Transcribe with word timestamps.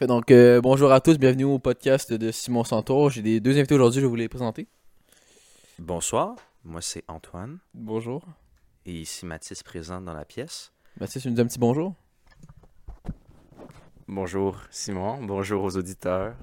Parfait. 0.00 0.06
Donc, 0.06 0.30
euh, 0.30 0.62
bonjour 0.62 0.92
à 0.92 1.00
tous, 1.02 1.18
bienvenue 1.18 1.44
au 1.44 1.58
podcast 1.58 2.10
de 2.10 2.30
Simon 2.30 2.64
Santour. 2.64 3.10
J'ai 3.10 3.20
des 3.20 3.38
deux 3.38 3.58
invités 3.58 3.74
aujourd'hui, 3.74 4.00
je 4.00 4.06
vais 4.06 4.08
vous 4.08 4.16
les 4.16 4.30
présenter. 4.30 4.66
Bonsoir, 5.78 6.36
moi 6.64 6.80
c'est 6.80 7.04
Antoine 7.06 7.58
Bonjour. 7.74 8.22
et 8.86 8.92
ici 8.92 9.26
Mathis 9.26 9.62
présent 9.62 10.00
dans 10.00 10.14
la 10.14 10.24
pièce. 10.24 10.72
Mathis, 10.98 11.20
tu 11.22 11.28
nous 11.28 11.34
dis 11.34 11.40
un 11.42 11.46
petit 11.46 11.58
bonjour? 11.58 11.94
Bonjour 14.08 14.58
Simon, 14.70 15.22
bonjour 15.22 15.64
aux 15.64 15.76
auditeurs. 15.76 16.34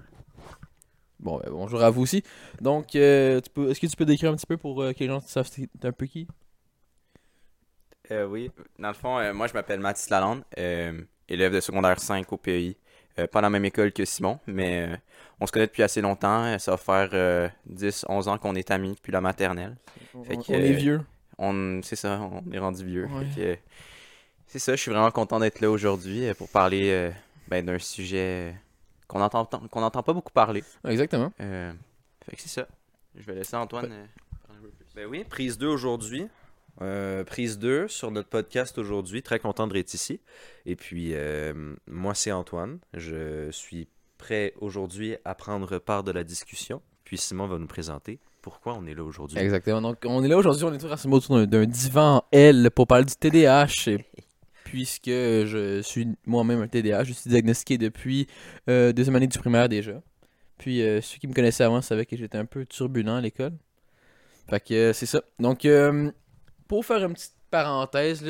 Bon, 1.19 1.39
ben, 1.39 1.49
bonjour 1.49 1.81
à 1.81 1.89
vous 1.89 2.03
aussi. 2.03 2.21
Donc, 2.61 2.95
euh, 2.95 3.41
tu 3.41 3.49
peux- 3.49 3.71
est-ce 3.71 3.79
que 3.79 3.87
tu 3.87 3.95
peux 3.95 4.05
décrire 4.05 4.31
un 4.31 4.35
petit 4.35 4.45
peu 4.45 4.57
pour 4.57 4.83
euh, 4.83 4.93
que 4.93 4.99
les 4.99 5.07
gens 5.07 5.19
savent 5.21 5.49
t'es 5.49 5.67
un 5.83 5.91
peu 5.91 6.05
qui? 6.05 6.27
Euh, 8.11 8.27
oui, 8.27 8.51
dans 8.77 8.89
le 8.89 8.93
fond, 8.93 9.17
euh, 9.17 9.33
moi 9.33 9.47
je 9.47 9.53
m'appelle 9.53 9.79
Mathis 9.79 10.11
Lalande, 10.11 10.43
euh, 10.59 11.01
élève 11.27 11.53
de 11.53 11.59
secondaire 11.59 11.99
5 11.99 12.31
au 12.31 12.37
PEI. 12.37 12.77
Euh, 13.19 13.27
pas 13.27 13.41
dans 13.41 13.47
la 13.47 13.49
même 13.49 13.65
école 13.65 13.91
que 13.91 14.05
Simon, 14.05 14.39
mais 14.47 14.87
euh, 14.87 14.95
on 15.39 15.47
se 15.47 15.51
connaît 15.51 15.65
depuis 15.67 15.83
assez 15.83 16.01
longtemps. 16.01 16.43
Euh, 16.45 16.57
Ça 16.59 16.71
va 16.71 16.77
faire 16.77 17.09
euh, 17.13 17.49
10-11 17.71 18.29
ans 18.29 18.37
qu'on 18.37 18.55
est 18.55 18.69
amis 18.71 18.93
depuis 18.95 19.11
la 19.11 19.21
maternelle. 19.21 19.75
Fait 20.25 20.35
On, 20.37 20.41
que, 20.41 20.51
on 20.51 20.55
est 20.55 20.73
vieux. 20.73 21.01
On, 21.39 21.81
c'est 21.83 21.95
ça, 21.95 22.19
on 22.21 22.43
est 22.51 22.59
rendu 22.59 22.85
vieux. 22.85 23.05
Ouais. 23.05 23.25
Fait 23.25 23.41
que, 23.57 23.61
c'est 24.47 24.59
ça, 24.59 24.75
je 24.75 24.81
suis 24.81 24.91
vraiment 24.91 25.11
content 25.11 25.39
d'être 25.39 25.59
là 25.61 25.69
aujourd'hui 25.69 26.33
pour 26.35 26.49
parler 26.49 26.89
euh, 26.91 27.11
ben, 27.47 27.65
d'un 27.65 27.79
sujet 27.79 28.55
qu'on 29.07 29.21
entend, 29.21 29.45
qu'on 29.45 29.83
entend 29.83 30.03
pas 30.03 30.13
beaucoup 30.13 30.31
parler. 30.31 30.63
Exactement. 30.87 31.31
Euh, 31.41 31.73
fait 32.25 32.35
que 32.35 32.41
c'est 32.41 32.49
ça. 32.49 32.67
Je 33.15 33.23
vais 33.23 33.33
laisser 33.35 33.55
Antoine 33.55 33.85
euh, 33.91 34.05
parler 34.47 34.59
un 34.59 34.61
peu 34.63 34.69
plus. 34.69 34.85
Ben 34.95 35.05
oui, 35.07 35.23
prise 35.23 35.57
2 35.57 35.67
aujourd'hui. 35.67 36.27
Euh, 36.81 37.23
prise 37.23 37.57
2 37.57 37.87
sur 37.87 38.11
notre 38.11 38.29
podcast 38.29 38.77
aujourd'hui. 38.77 39.23
Très 39.23 39.39
content 39.39 39.67
d'être 39.67 39.93
ici. 39.93 40.19
Et 40.65 40.75
puis, 40.75 41.11
euh, 41.13 41.75
moi 41.87 42.13
c'est 42.13 42.31
Antoine. 42.31 42.79
Je 42.93 43.49
suis 43.51 43.87
prêt 44.17 44.53
aujourd'hui 44.61 45.15
à 45.25 45.33
prendre 45.35 45.79
part 45.79 46.03
de 46.03 46.11
la 46.11 46.23
discussion. 46.23 46.81
Puis 47.03 47.17
Simon 47.17 47.47
va 47.47 47.57
nous 47.57 47.67
présenter 47.67 48.19
pourquoi 48.41 48.75
on 48.75 48.85
est 48.85 48.93
là 48.93 49.03
aujourd'hui. 49.03 49.37
Exactement. 49.39 49.81
Donc, 49.81 49.97
on 50.05 50.23
est 50.23 50.27
là 50.27 50.37
aujourd'hui, 50.37 50.63
on 50.65 50.73
est 50.73 50.77
tous 50.77 50.87
rassemblés 50.87 51.17
autour 51.17 51.45
d'un- 51.47 51.65
divan 51.65 52.23
L 52.31 52.69
pour 52.73 52.87
parler 52.87 53.05
du 53.05 53.15
TDAH. 53.15 53.87
et 53.87 54.05
puisque 54.63 55.07
je 55.09 55.81
suis 55.81 56.07
moi-même 56.25 56.61
un 56.61 56.67
TDAH, 56.67 57.05
je 57.05 57.13
suis 57.13 57.29
diagnostiqué 57.29 57.77
depuis 57.77 58.27
euh, 58.69 58.91
deuxième 58.93 59.15
année 59.15 59.27
du 59.27 59.37
primaire 59.39 59.67
déjà. 59.69 60.01
Puis, 60.57 60.79
ceux 60.79 61.17
qui 61.19 61.27
me 61.27 61.33
connaissaient 61.33 61.63
avant 61.63 61.81
savaient 61.81 62.05
que 62.05 62.15
j'étais 62.17 62.37
un 62.37 62.45
peu 62.45 62.65
turbulent 62.65 63.15
à 63.15 63.21
l'école. 63.21 63.53
Fait 64.49 64.59
que 64.59 64.91
c'est 64.93 65.05
ça. 65.05 65.21
Donc, 65.39 65.65
euh, 65.65 66.09
pour 66.67 66.85
faire 66.85 67.03
une 67.03 67.13
petite 67.13 67.33
parenthèse, 67.49 68.23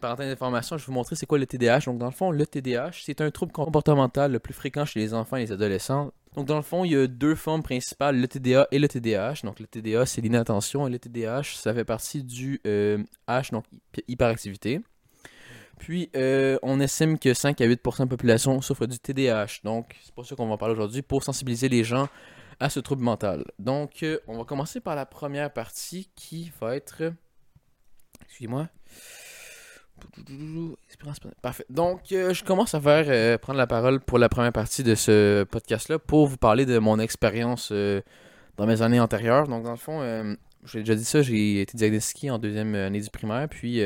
parenthèse 0.00 0.28
d'information, 0.30 0.76
je 0.78 0.82
vais 0.82 0.86
vous 0.86 0.92
montrer 0.92 1.14
c'est 1.16 1.26
quoi 1.26 1.38
le 1.38 1.46
TDAH. 1.46 1.80
Donc, 1.86 1.98
dans 1.98 2.06
le 2.06 2.12
fond, 2.12 2.30
le 2.30 2.46
TDAH, 2.46 2.92
c'est 3.04 3.20
un 3.20 3.30
trouble 3.30 3.52
comportemental 3.52 4.32
le 4.32 4.38
plus 4.38 4.54
fréquent 4.54 4.84
chez 4.84 5.00
les 5.00 5.12
enfants 5.14 5.36
et 5.36 5.40
les 5.40 5.52
adolescents. 5.52 6.12
Donc, 6.34 6.46
dans 6.46 6.56
le 6.56 6.62
fond, 6.62 6.84
il 6.84 6.92
y 6.92 6.96
a 6.96 7.06
deux 7.06 7.34
formes 7.34 7.62
principales, 7.62 8.18
le 8.18 8.26
TDA 8.26 8.66
et 8.70 8.78
le 8.78 8.88
TDAH. 8.88 9.42
Donc, 9.44 9.60
le 9.60 9.66
TDA, 9.66 10.06
c'est 10.06 10.22
l'inattention 10.22 10.86
et 10.88 10.90
le 10.90 10.98
TDAH, 10.98 11.42
ça 11.56 11.74
fait 11.74 11.84
partie 11.84 12.22
du 12.24 12.60
euh, 12.66 12.96
H, 13.28 13.50
donc 13.52 13.64
hy- 13.98 14.04
hyperactivité. 14.08 14.80
Puis, 15.78 16.10
euh, 16.16 16.58
on 16.62 16.80
estime 16.80 17.18
que 17.18 17.34
5 17.34 17.60
à 17.60 17.66
8% 17.66 17.98
de 17.98 18.02
la 18.04 18.06
population 18.06 18.60
souffre 18.62 18.86
du 18.86 18.98
TDAH. 18.98 19.60
Donc, 19.64 19.96
c'est 20.02 20.14
pour 20.14 20.24
ça 20.24 20.34
qu'on 20.36 20.46
va 20.46 20.54
en 20.54 20.58
parler 20.58 20.74
aujourd'hui, 20.74 21.02
pour 21.02 21.22
sensibiliser 21.24 21.68
les 21.68 21.84
gens 21.84 22.08
à 22.60 22.70
ce 22.70 22.80
trouble 22.80 23.02
mental. 23.02 23.44
Donc, 23.58 24.02
euh, 24.02 24.18
on 24.28 24.38
va 24.38 24.44
commencer 24.44 24.80
par 24.80 24.94
la 24.94 25.04
première 25.06 25.52
partie 25.52 26.08
qui 26.14 26.52
va 26.60 26.76
être. 26.76 27.02
Excusez-moi. 28.32 28.66
Parfait. 31.42 31.66
Donc, 31.68 32.12
euh, 32.12 32.32
je 32.32 32.42
commence 32.42 32.74
à 32.74 32.80
faire 32.80 33.04
euh, 33.08 33.36
prendre 33.36 33.58
la 33.58 33.66
parole 33.66 34.00
pour 34.00 34.18
la 34.18 34.30
première 34.30 34.54
partie 34.54 34.82
de 34.82 34.94
ce 34.94 35.44
podcast-là 35.44 35.98
pour 35.98 36.28
vous 36.28 36.38
parler 36.38 36.64
de 36.64 36.78
mon 36.78 36.98
expérience 36.98 37.68
euh, 37.72 38.00
dans 38.56 38.66
mes 38.66 38.80
années 38.80 39.00
antérieures. 39.00 39.48
Donc, 39.48 39.64
dans 39.64 39.72
le 39.72 39.76
fond, 39.76 40.00
j'ai 40.64 40.78
déjà 40.78 40.94
dit 40.94 41.04
ça, 41.04 41.20
j'ai 41.20 41.60
été 41.60 41.76
diagnostiqué 41.76 42.30
en 42.30 42.38
deuxième 42.38 42.74
année 42.74 43.02
du 43.02 43.10
primaire, 43.10 43.50
puis 43.50 43.82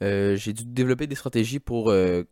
j'ai 0.00 0.52
dû 0.54 0.64
développer 0.64 1.06
des 1.06 1.14
stratégies 1.14 1.60
pour 1.60 1.90
ben, 1.90 2.24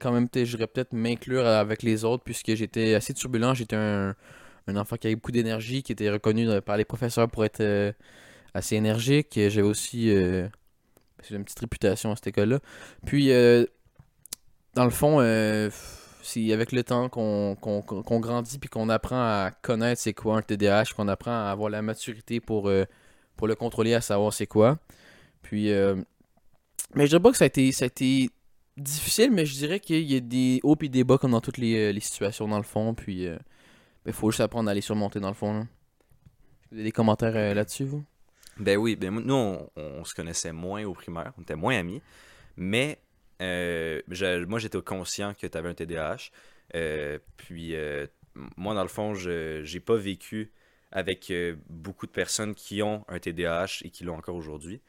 quand 0.00 0.12
même, 0.12 0.28
je 0.32 0.56
dirais 0.56 0.68
peut-être 0.68 0.92
m'inclure 0.92 1.48
avec 1.48 1.82
les 1.82 2.04
autres, 2.04 2.22
puisque 2.22 2.54
j'étais 2.54 2.94
assez 2.94 3.12
turbulent. 3.12 3.54
J'étais 3.54 3.74
un, 3.74 4.14
un 4.68 4.76
enfant 4.76 4.94
qui 4.94 5.08
avait 5.08 5.16
beaucoup 5.16 5.32
d'énergie, 5.32 5.82
qui 5.82 5.90
était 5.90 6.10
reconnu 6.10 6.46
par 6.60 6.76
les 6.76 6.84
professeurs 6.84 7.28
pour 7.28 7.44
être 7.44 7.92
assez 8.54 8.76
énergique. 8.76 9.32
J'avais 9.34 9.62
aussi 9.62 10.10
euh, 10.10 10.48
une 11.30 11.44
petite 11.44 11.60
réputation 11.60 12.12
à 12.12 12.16
cette 12.16 12.28
école-là. 12.28 12.60
Puis, 13.04 13.32
euh, 13.32 13.64
dans 14.78 14.84
le 14.84 14.90
fond, 14.90 15.18
euh, 15.20 15.70
c'est 16.22 16.52
avec 16.52 16.70
le 16.70 16.84
temps 16.84 17.08
qu'on 17.08 17.56
grandit 18.20 18.58
puis 18.58 18.68
qu'on 18.68 18.88
apprend 18.88 19.20
à 19.20 19.50
connaître 19.62 20.00
c'est 20.00 20.14
quoi 20.14 20.36
un 20.36 20.42
TDAH, 20.42 20.94
qu'on 20.96 21.08
apprend 21.08 21.32
à 21.32 21.50
avoir 21.50 21.68
la 21.68 21.82
maturité 21.82 22.40
pour, 22.40 22.68
euh, 22.68 22.84
pour 23.36 23.48
le 23.48 23.56
contrôler, 23.56 23.94
à 23.94 24.00
savoir 24.00 24.32
c'est 24.32 24.46
quoi. 24.46 24.78
Puis, 25.42 25.72
euh, 25.72 25.96
mais 26.94 27.04
je 27.04 27.08
dirais 27.10 27.22
pas 27.22 27.32
que 27.32 27.36
ça 27.36 27.44
a 27.44 27.48
été, 27.48 28.30
difficile, 28.76 29.32
mais 29.32 29.44
je 29.44 29.54
dirais 29.54 29.80
qu'il 29.80 30.08
y 30.08 30.14
a 30.14 30.20
des 30.20 30.60
hauts 30.62 30.76
et 30.80 30.88
des 30.88 31.02
bas 31.02 31.18
comme 31.18 31.32
dans 31.32 31.40
toutes 31.40 31.58
les, 31.58 31.98
situations 31.98 32.46
dans 32.46 32.58
le 32.58 32.62
fond. 32.62 32.94
Puis, 32.94 33.26
il 34.06 34.12
faut 34.12 34.30
juste 34.30 34.40
apprendre 34.40 34.70
à 34.70 34.74
les 34.74 34.80
surmonter 34.80 35.18
dans 35.18 35.28
le 35.28 35.34
fond. 35.34 35.66
Vous 36.70 36.76
avez 36.76 36.84
des 36.84 36.92
commentaires 36.92 37.54
là-dessus, 37.56 37.84
vous? 37.84 38.04
Ben 38.58 38.76
oui, 38.76 38.96
ben 38.96 39.14
nous, 39.20 39.58
on, 39.76 40.04
se 40.04 40.14
connaissait 40.14 40.52
moins 40.52 40.84
au 40.84 40.92
primaire, 40.92 41.32
on 41.38 41.42
était 41.42 41.54
moins 41.54 41.76
amis, 41.78 42.02
mais 42.56 42.98
euh, 43.40 44.00
moi, 44.48 44.58
j'étais 44.58 44.80
conscient 44.82 45.34
que 45.34 45.46
tu 45.46 45.58
avais 45.58 45.68
un 45.68 45.74
TDAH. 45.74 46.30
euh, 46.74 47.18
puis, 47.36 47.76
euh, 47.76 48.06
moi, 48.56 48.74
dans 48.74 48.82
le 48.82 48.88
fond, 48.88 49.14
je 49.14 49.62
j'ai 49.64 49.80
pas 49.80 49.96
vécu 49.96 50.52
avec 50.90 51.32
beaucoup 51.68 52.06
de 52.06 52.12
personnes 52.12 52.54
qui 52.54 52.82
ont 52.82 53.04
un 53.08 53.18
TDAH 53.18 53.82
et 53.84 53.90
qui 53.90 54.04
l'ont 54.04 54.16
encore 54.16 54.36
aujourd'hui. 54.36 54.80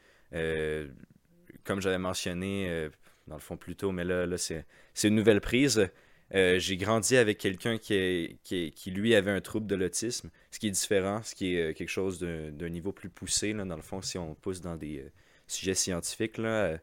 Comme 1.64 1.80
j'avais 1.80 1.98
mentionné, 1.98 2.88
dans 3.26 3.36
le 3.36 3.40
fond, 3.40 3.56
plus 3.56 3.76
tôt, 3.76 3.92
mais 3.92 4.04
là, 4.04 4.26
là 4.26 4.36
c'est 4.38 4.64
une 5.04 5.14
nouvelle 5.14 5.40
prise. 5.40 5.90
Euh, 6.34 6.58
j'ai 6.60 6.76
grandi 6.76 7.16
avec 7.16 7.38
quelqu'un 7.38 7.78
qui, 7.78 8.38
qui, 8.44 8.90
lui, 8.90 9.14
avait 9.14 9.32
un 9.32 9.40
trouble 9.40 9.66
de 9.66 9.74
l'autisme, 9.74 10.30
ce 10.52 10.58
qui 10.60 10.68
est 10.68 10.70
différent, 10.70 11.22
ce 11.24 11.34
qui 11.34 11.56
est 11.56 11.70
euh, 11.70 11.72
quelque 11.72 11.88
chose 11.88 12.20
d'un 12.20 12.68
niveau 12.68 12.92
plus 12.92 13.08
poussé, 13.08 13.52
là, 13.52 13.64
dans 13.64 13.76
le 13.76 13.82
fond, 13.82 14.00
si 14.00 14.16
on 14.16 14.34
pousse 14.34 14.60
dans 14.60 14.76
des 14.76 15.00
euh, 15.00 15.10
sujets 15.48 15.74
scientifiques. 15.74 16.38
Là, 16.38 16.78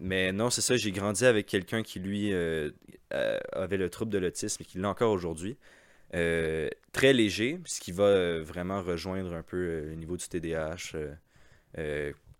mais 0.00 0.32
non, 0.32 0.50
c'est 0.50 0.60
ça, 0.60 0.76
j'ai 0.76 0.92
grandi 0.92 1.24
avec 1.24 1.46
quelqu'un 1.46 1.82
qui, 1.82 2.00
lui, 2.00 2.34
avait 3.12 3.76
le 3.76 3.88
trouble 3.88 4.10
de 4.12 4.18
l'autisme 4.18 4.62
et 4.62 4.66
qui 4.66 4.78
l'a 4.78 4.90
encore 4.90 5.12
aujourd'hui. 5.12 5.56
Très 6.10 7.12
léger, 7.12 7.60
ce 7.64 7.80
qui 7.80 7.92
va 7.92 8.40
vraiment 8.40 8.82
rejoindre 8.82 9.32
un 9.32 9.42
peu 9.42 9.84
le 9.86 9.94
niveau 9.94 10.16
du 10.16 10.26
TDAH 10.28 10.98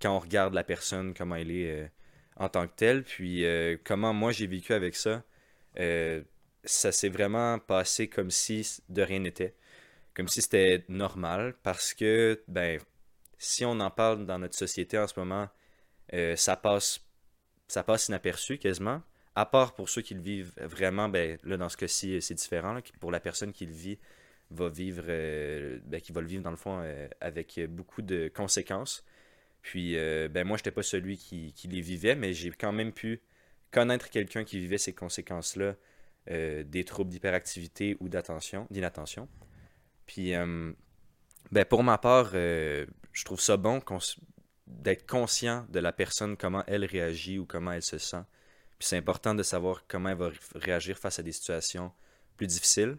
quand 0.03 0.16
on 0.16 0.19
regarde 0.19 0.55
la 0.55 0.65
personne, 0.65 1.15
comment 1.15 1.37
elle 1.37 1.53
est 1.53 1.91
en 2.34 2.49
tant 2.49 2.66
que 2.66 2.75
telle, 2.75 3.05
puis 3.05 3.44
comment 3.84 4.12
moi 4.12 4.32
j'ai 4.32 4.49
vécu 4.49 4.72
avec 4.72 4.97
ça. 4.97 5.22
Euh, 5.78 6.22
ça 6.65 6.93
s'est 6.93 7.09
vraiment 7.09 7.59
passé 7.59 8.09
comme 8.09 8.31
si 8.31 8.81
de 8.88 9.03
rien 9.03 9.21
n'était. 9.21 9.55
Comme 10.15 10.28
si 10.28 10.43
c'était 10.43 10.84
normal, 10.88 11.55
parce 11.62 11.94
que, 11.94 12.43
ben, 12.49 12.81
si 13.38 13.65
on 13.65 13.81
en 13.81 13.91
parle 13.91 14.27
dans 14.27 14.38
notre 14.38 14.56
société 14.56 14.99
en 14.99 15.06
ce 15.09 15.19
moment, 15.19 15.49
euh, 16.15 16.37
ça 16.37 16.56
passe 16.56 17.00
ça 17.69 17.82
passe 17.82 18.09
inaperçu 18.09 18.59
quasiment. 18.59 19.03
À 19.34 19.47
part 19.47 19.75
pour 19.75 19.88
ceux 19.88 20.03
qui 20.03 20.15
le 20.15 20.21
vivent 20.21 20.53
vraiment, 20.61 21.09
ben, 21.09 21.38
là, 21.43 21.56
dans 21.56 21.71
ce 21.71 21.77
cas-ci, 21.78 22.21
c'est 22.21 22.34
différent. 22.34 22.78
pour 23.00 23.11
la 23.11 23.21
personne 23.21 23.53
qui 23.53 23.65
le 23.65 23.72
vit, 23.72 23.99
va 24.53 24.69
vivre, 24.69 25.05
euh, 25.09 25.78
ben, 25.87 26.00
qui 26.00 26.12
va 26.12 26.21
le 26.21 26.27
vivre 26.27 26.43
dans 26.43 26.50
le 26.50 26.56
fond 26.56 26.81
euh, 26.82 27.09
avec 27.21 27.61
beaucoup 27.69 28.03
de 28.03 28.31
conséquences. 28.34 29.05
Puis, 29.62 29.97
euh, 29.97 30.28
ben, 30.28 30.47
moi, 30.47 30.56
j'étais 30.56 30.71
pas 30.71 30.82
celui 30.82 31.16
qui, 31.16 31.53
qui 31.55 31.69
les 31.69 31.81
vivait, 31.81 32.15
mais 32.15 32.34
j'ai 32.34 32.50
quand 32.50 32.72
même 32.72 32.93
pu 32.93 33.21
connaître 33.72 34.10
quelqu'un 34.10 34.44
qui 34.44 34.60
vivait 34.60 34.78
ces 34.78 34.94
conséquences-là, 34.94 35.75
euh, 36.31 36.62
des 36.62 36.85
troubles 36.85 37.11
d'hyperactivité 37.11 37.96
ou 37.99 38.08
d'attention, 38.08 38.69
d'inattention. 38.70 39.29
Puis, 40.06 40.37
euh, 40.37 40.73
ben, 41.50 41.64
pour 41.64 41.82
ma 41.82 41.99
part, 41.99 42.31
euh, 42.35 42.87
je 43.12 43.25
trouve 43.25 43.41
ça 43.41 43.56
bon 43.56 43.82
d'être 44.67 45.06
conscient 45.06 45.67
de 45.70 45.81
la 45.81 45.93
personne, 45.93 46.37
comment 46.37 46.62
elle 46.69 46.85
réagit 46.85 47.38
ou 47.38 47.46
comment 47.46 47.73
elle 47.73 47.82
se 47.82 47.99
sent. 47.99 48.23
Puis 48.79 48.88
c'est 48.88 48.96
important 48.96 49.35
de 49.35 49.43
savoir 49.43 49.85
comment 49.88 50.11
elle 50.11 50.19
va 50.19 50.29
ré- 50.29 50.37
réagir 50.55 50.96
face 50.96 51.19
à 51.19 51.23
des 51.23 51.32
situations 51.32 51.93
plus 52.37 52.46
difficiles. 52.46 52.96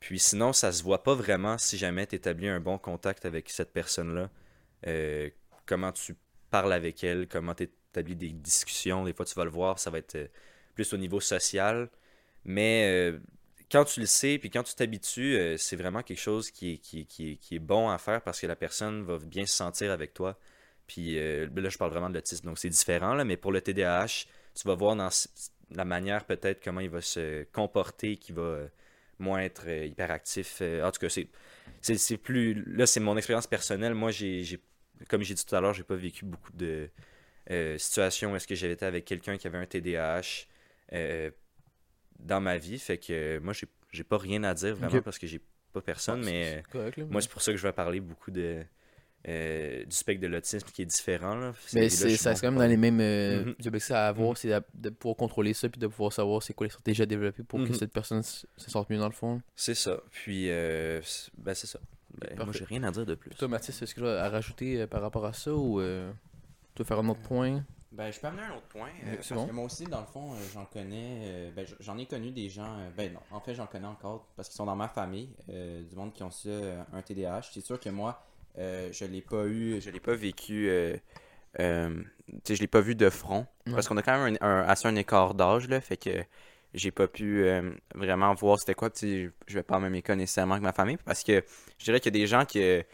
Puis 0.00 0.18
sinon, 0.18 0.52
ça 0.52 0.72
se 0.72 0.82
voit 0.82 1.02
pas 1.02 1.14
vraiment 1.14 1.58
si 1.58 1.76
jamais 1.76 2.06
tu 2.06 2.16
établis 2.16 2.48
un 2.48 2.60
bon 2.60 2.78
contact 2.78 3.24
avec 3.24 3.50
cette 3.50 3.72
personne-là. 3.72 4.30
Comment 5.66 5.92
tu 5.92 6.16
parles 6.50 6.72
avec 6.72 7.02
elle, 7.04 7.26
comment 7.26 7.54
tu 7.54 7.68
établis 7.90 8.16
des 8.16 8.30
discussions. 8.30 9.04
Des 9.04 9.12
fois, 9.12 9.24
tu 9.24 9.34
vas 9.34 9.44
le 9.44 9.50
voir, 9.50 9.78
ça 9.78 9.90
va 9.90 9.98
être 9.98 10.16
euh, 10.16 10.28
plus 10.74 10.92
au 10.92 10.96
niveau 10.96 11.20
social. 11.20 11.88
Mais 12.44 13.10
euh, 13.12 13.18
quand 13.70 13.84
tu 13.84 14.00
le 14.00 14.06
sais, 14.06 14.38
puis 14.38 14.50
quand 14.50 14.62
tu 14.62 14.74
t'habitues, 14.74 15.36
euh, 15.36 15.56
c'est 15.56 15.76
vraiment 15.76 16.02
quelque 16.02 16.20
chose 16.20 16.50
qui 16.50 16.74
est, 16.74 16.78
qui, 16.78 17.06
qui 17.06 17.54
est- 17.56 17.58
bon 17.58 17.90
à 17.90 17.98
faire 17.98 18.22
parce 18.22 18.40
que 18.40 18.46
la 18.46 18.56
personne 18.56 19.02
va 19.02 19.18
bien 19.18 19.46
se 19.46 19.54
sentir 19.54 19.90
avec 19.90 20.14
toi. 20.14 20.38
Puis 20.86 21.18
euh, 21.18 21.48
là, 21.56 21.68
je 21.68 21.78
parle 21.78 21.90
vraiment 21.90 22.08
de 22.10 22.14
l'autisme, 22.14 22.46
donc 22.46 22.58
c'est 22.58 22.70
différent, 22.70 23.14
là, 23.14 23.24
mais 23.24 23.36
pour 23.36 23.52
le 23.52 23.60
TDAH, 23.60 24.26
tu 24.54 24.66
vas 24.66 24.74
voir 24.74 24.96
dans, 24.96 25.10
la 25.72 25.84
manière 25.84 26.24
peut-être 26.24 26.62
comment 26.64 26.80
il 26.80 26.88
va 26.90 27.02
se 27.02 27.44
comporter 27.52 28.16
qui 28.16 28.32
va 28.32 28.60
moins 29.18 29.40
être 29.40 29.68
hyperactif. 29.68 30.62
En 30.62 30.90
tout 30.90 31.00
cas, 31.00 31.08
c'est, 31.82 32.16
plus. 32.16 32.64
Là, 32.66 32.86
c'est 32.86 33.00
mon 33.00 33.16
expérience 33.16 33.46
personnelle. 33.46 33.94
Moi, 33.94 34.10
j'ai- 34.10 34.60
comme 35.08 35.22
j'ai 35.22 35.34
dit 35.34 35.44
tout 35.44 35.54
à 35.54 35.60
l'heure, 35.60 35.74
j'ai 35.74 35.82
pas 35.84 35.96
vécu 35.96 36.24
beaucoup 36.24 36.52
de 36.52 36.88
euh, 37.50 37.78
situations 37.78 38.32
où 38.32 38.36
est-ce 38.36 38.46
que 38.46 38.54
j'avais 38.54 38.74
été 38.74 38.84
avec 38.86 39.04
quelqu'un 39.04 39.36
qui 39.38 39.46
avait 39.46 39.58
un 39.58 39.66
TDAH 39.66 40.46
euh, 40.92 41.30
dans 42.18 42.40
ma 42.40 42.58
vie. 42.58 42.78
Fait 42.78 42.98
que 42.98 43.12
euh, 43.12 43.40
moi, 43.40 43.52
j'ai, 43.52 43.66
j'ai 43.92 44.04
pas 44.04 44.18
rien 44.18 44.42
à 44.44 44.54
dire 44.54 44.74
vraiment 44.74 45.00
parce 45.02 45.18
que 45.18 45.26
j'ai 45.26 45.40
pas 45.72 45.80
personne, 45.80 46.20
mais. 46.24 46.44
c'est- 46.44 46.56
c'est 46.64 46.70
correct, 46.70 46.96
là, 46.98 47.04
Moi, 47.10 47.20
c'est 47.22 47.30
pour 47.30 47.42
ça 47.42 47.52
que 47.52 47.58
je 47.58 47.62
vais 47.62 47.72
parler 47.72 48.00
beaucoup 48.00 48.30
de, 48.30 48.64
euh, 49.28 49.84
du 49.84 49.94
spectre 49.96 50.22
de 50.22 50.26
l'autisme 50.26 50.66
qui 50.72 50.82
est 50.82 50.86
différent. 50.86 51.34
Là. 51.36 51.52
Mais 51.74 51.82
là, 51.82 51.88
c'est, 51.90 52.16
ça 52.16 52.34
c'est 52.34 52.40
quand 52.42 52.50
même 52.52 52.60
dans 52.60 52.66
les 52.66 52.76
mêmes 52.76 53.00
euh, 53.00 53.44
Mhm. 53.44 53.54
objectifs 53.66 53.90
à 53.92 54.08
avoir, 54.08 54.30
Mhm. 54.30 54.36
c'est 54.36 54.48
de, 54.48 54.62
de 54.74 54.90
pouvoir 54.90 55.16
contrôler 55.16 55.54
ça 55.54 55.68
puis 55.68 55.78
de 55.78 55.86
pouvoir 55.86 56.12
savoir 56.12 56.42
c'est 56.42 56.54
quoi 56.54 56.66
les 56.66 56.70
stratégies 56.70 57.02
à 57.02 57.06
développer 57.06 57.42
pour 57.42 57.60
que 57.60 57.68
Mhm. 57.68 57.74
cette 57.74 57.92
personne 57.92 58.22
se 58.22 58.46
sente 58.56 58.88
mieux 58.90 58.98
dans 58.98 59.06
le 59.08 59.12
fond. 59.12 59.40
C'est 59.56 59.74
ça. 59.74 60.00
Puis, 60.10 60.50
euh, 60.50 61.00
c'est- 61.02 61.30
ben, 61.36 61.54
c'est 61.54 61.66
ça. 61.66 61.80
Ben, 62.20 62.36
moi, 62.44 62.52
j'ai 62.52 62.64
rien 62.64 62.82
à 62.84 62.90
dire 62.90 63.04
de 63.06 63.14
plus. 63.14 63.30
Toi, 63.30 63.48
Mathis, 63.48 63.80
est-ce 63.82 63.94
que 63.94 64.00
tu 64.00 64.06
as 64.06 64.24
à 64.24 64.28
rajouter 64.30 64.86
par 64.86 65.02
rapport 65.02 65.24
à 65.26 65.32
ça 65.32 65.52
ou 65.54 65.80
tu 66.78 66.82
veux 66.84 66.86
faire 66.86 67.00
un 67.00 67.08
autre 67.08 67.20
point? 67.20 67.64
Ben, 67.90 68.12
je 68.12 68.20
peux 68.20 68.28
amener 68.28 68.42
un 68.42 68.54
autre 68.54 68.68
point. 68.68 68.90
euh, 69.04 69.16
parce 69.16 69.32
bon. 69.32 69.46
que 69.46 69.52
moi 69.52 69.64
aussi, 69.64 69.84
dans 69.84 70.00
le 70.00 70.06
fond, 70.06 70.32
euh, 70.32 70.36
j'en 70.54 70.64
connais. 70.66 71.22
euh, 71.22 71.50
ben, 71.50 71.66
j'en 71.80 71.98
ai 71.98 72.06
connu 72.06 72.30
des 72.30 72.48
gens. 72.48 72.76
ben, 72.96 73.12
non, 73.12 73.20
en 73.32 73.40
fait, 73.40 73.54
j'en 73.54 73.66
connais 73.66 73.88
encore 73.88 74.28
parce 74.36 74.48
qu'ils 74.48 74.56
sont 74.56 74.66
dans 74.66 74.76
ma 74.76 74.86
famille. 74.88 75.30
du 75.48 75.96
monde 75.96 76.12
qui 76.12 76.22
ont 76.22 76.30
ça, 76.30 76.50
un 76.92 77.02
TDAH. 77.02 77.42
C'est 77.52 77.64
sûr 77.64 77.80
que 77.80 77.88
moi, 77.90 78.22
je 78.56 79.04
l'ai 79.06 79.22
pas 79.22 79.44
eu. 79.46 79.80
Je 79.80 79.90
l'ai 79.90 79.98
pas 79.98 80.14
vécu. 80.14 80.70
tu 81.56 81.62
sais, 82.44 82.54
je 82.54 82.60
l'ai 82.60 82.68
pas 82.68 82.80
vu 82.80 82.94
de 82.94 83.10
front. 83.10 83.46
Ouais. 83.66 83.72
Parce 83.72 83.88
qu'on 83.88 83.96
a 83.96 84.02
quand 84.02 84.22
même 84.22 84.36
un, 84.40 84.46
un- 84.46 84.68
assez 84.68 84.86
un 84.86 84.94
écart 84.94 85.34
d'âge, 85.34 85.68
là. 85.68 85.80
Fait 85.80 85.96
que 85.96 86.22
j'ai 86.74 86.92
pas 86.92 87.08
pu 87.08 87.44
vraiment 87.96 88.32
voir 88.34 88.60
c'était 88.60 88.74
quoi. 88.74 88.90
Je 89.02 89.30
vais 89.48 89.62
pas 89.64 89.80
école 89.92 90.18
nécessairement 90.18 90.58
que 90.58 90.62
ma 90.62 90.72
famille. 90.72 90.98
Parce 91.04 91.24
que 91.24 91.42
je 91.78 91.84
dirais 91.84 91.98
qu'il 91.98 92.14
y 92.14 92.16
a 92.16 92.20
des 92.20 92.28
gens 92.28 92.44
que. 92.44 92.84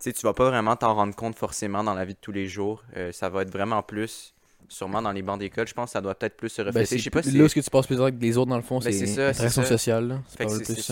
Tu 0.00 0.04
sais, 0.04 0.12
tu 0.12 0.22
vas 0.22 0.32
pas 0.32 0.48
vraiment 0.48 0.76
t'en 0.76 0.94
rendre 0.94 1.14
compte 1.14 1.36
forcément 1.36 1.84
dans 1.84 1.94
la 1.94 2.04
vie 2.04 2.14
de 2.14 2.18
tous 2.20 2.32
les 2.32 2.46
jours. 2.48 2.82
Euh, 2.96 3.12
ça 3.12 3.28
va 3.28 3.42
être 3.42 3.50
vraiment 3.52 3.82
plus 3.82 4.34
sûrement 4.68 5.02
dans 5.02 5.10
les 5.12 5.22
bancs 5.22 5.38
d'école, 5.40 5.66
je 5.66 5.74
pense 5.74 5.86
que 5.86 5.92
ça 5.94 6.00
doit 6.00 6.14
peut-être 6.14 6.36
plus 6.36 6.48
se 6.48 6.62
Ben, 6.62 6.68
refléter. 6.68 6.98
je 6.98 7.02
sais 7.02 7.10
pas 7.10 7.22
si 7.24 7.32
Là 7.32 7.42
où 7.42 7.46
est-ce 7.46 7.56
que 7.56 7.60
tu 7.60 7.70
passes 7.70 7.86
plus 7.88 7.96
que 7.96 8.10
les 8.20 8.36
autres 8.36 8.50
dans 8.50 8.56
le 8.56 8.62
fond, 8.62 8.78
Ben, 8.78 8.92
c'est 8.92 9.04
l'interaction 9.04 9.64
sociale. 9.64 10.20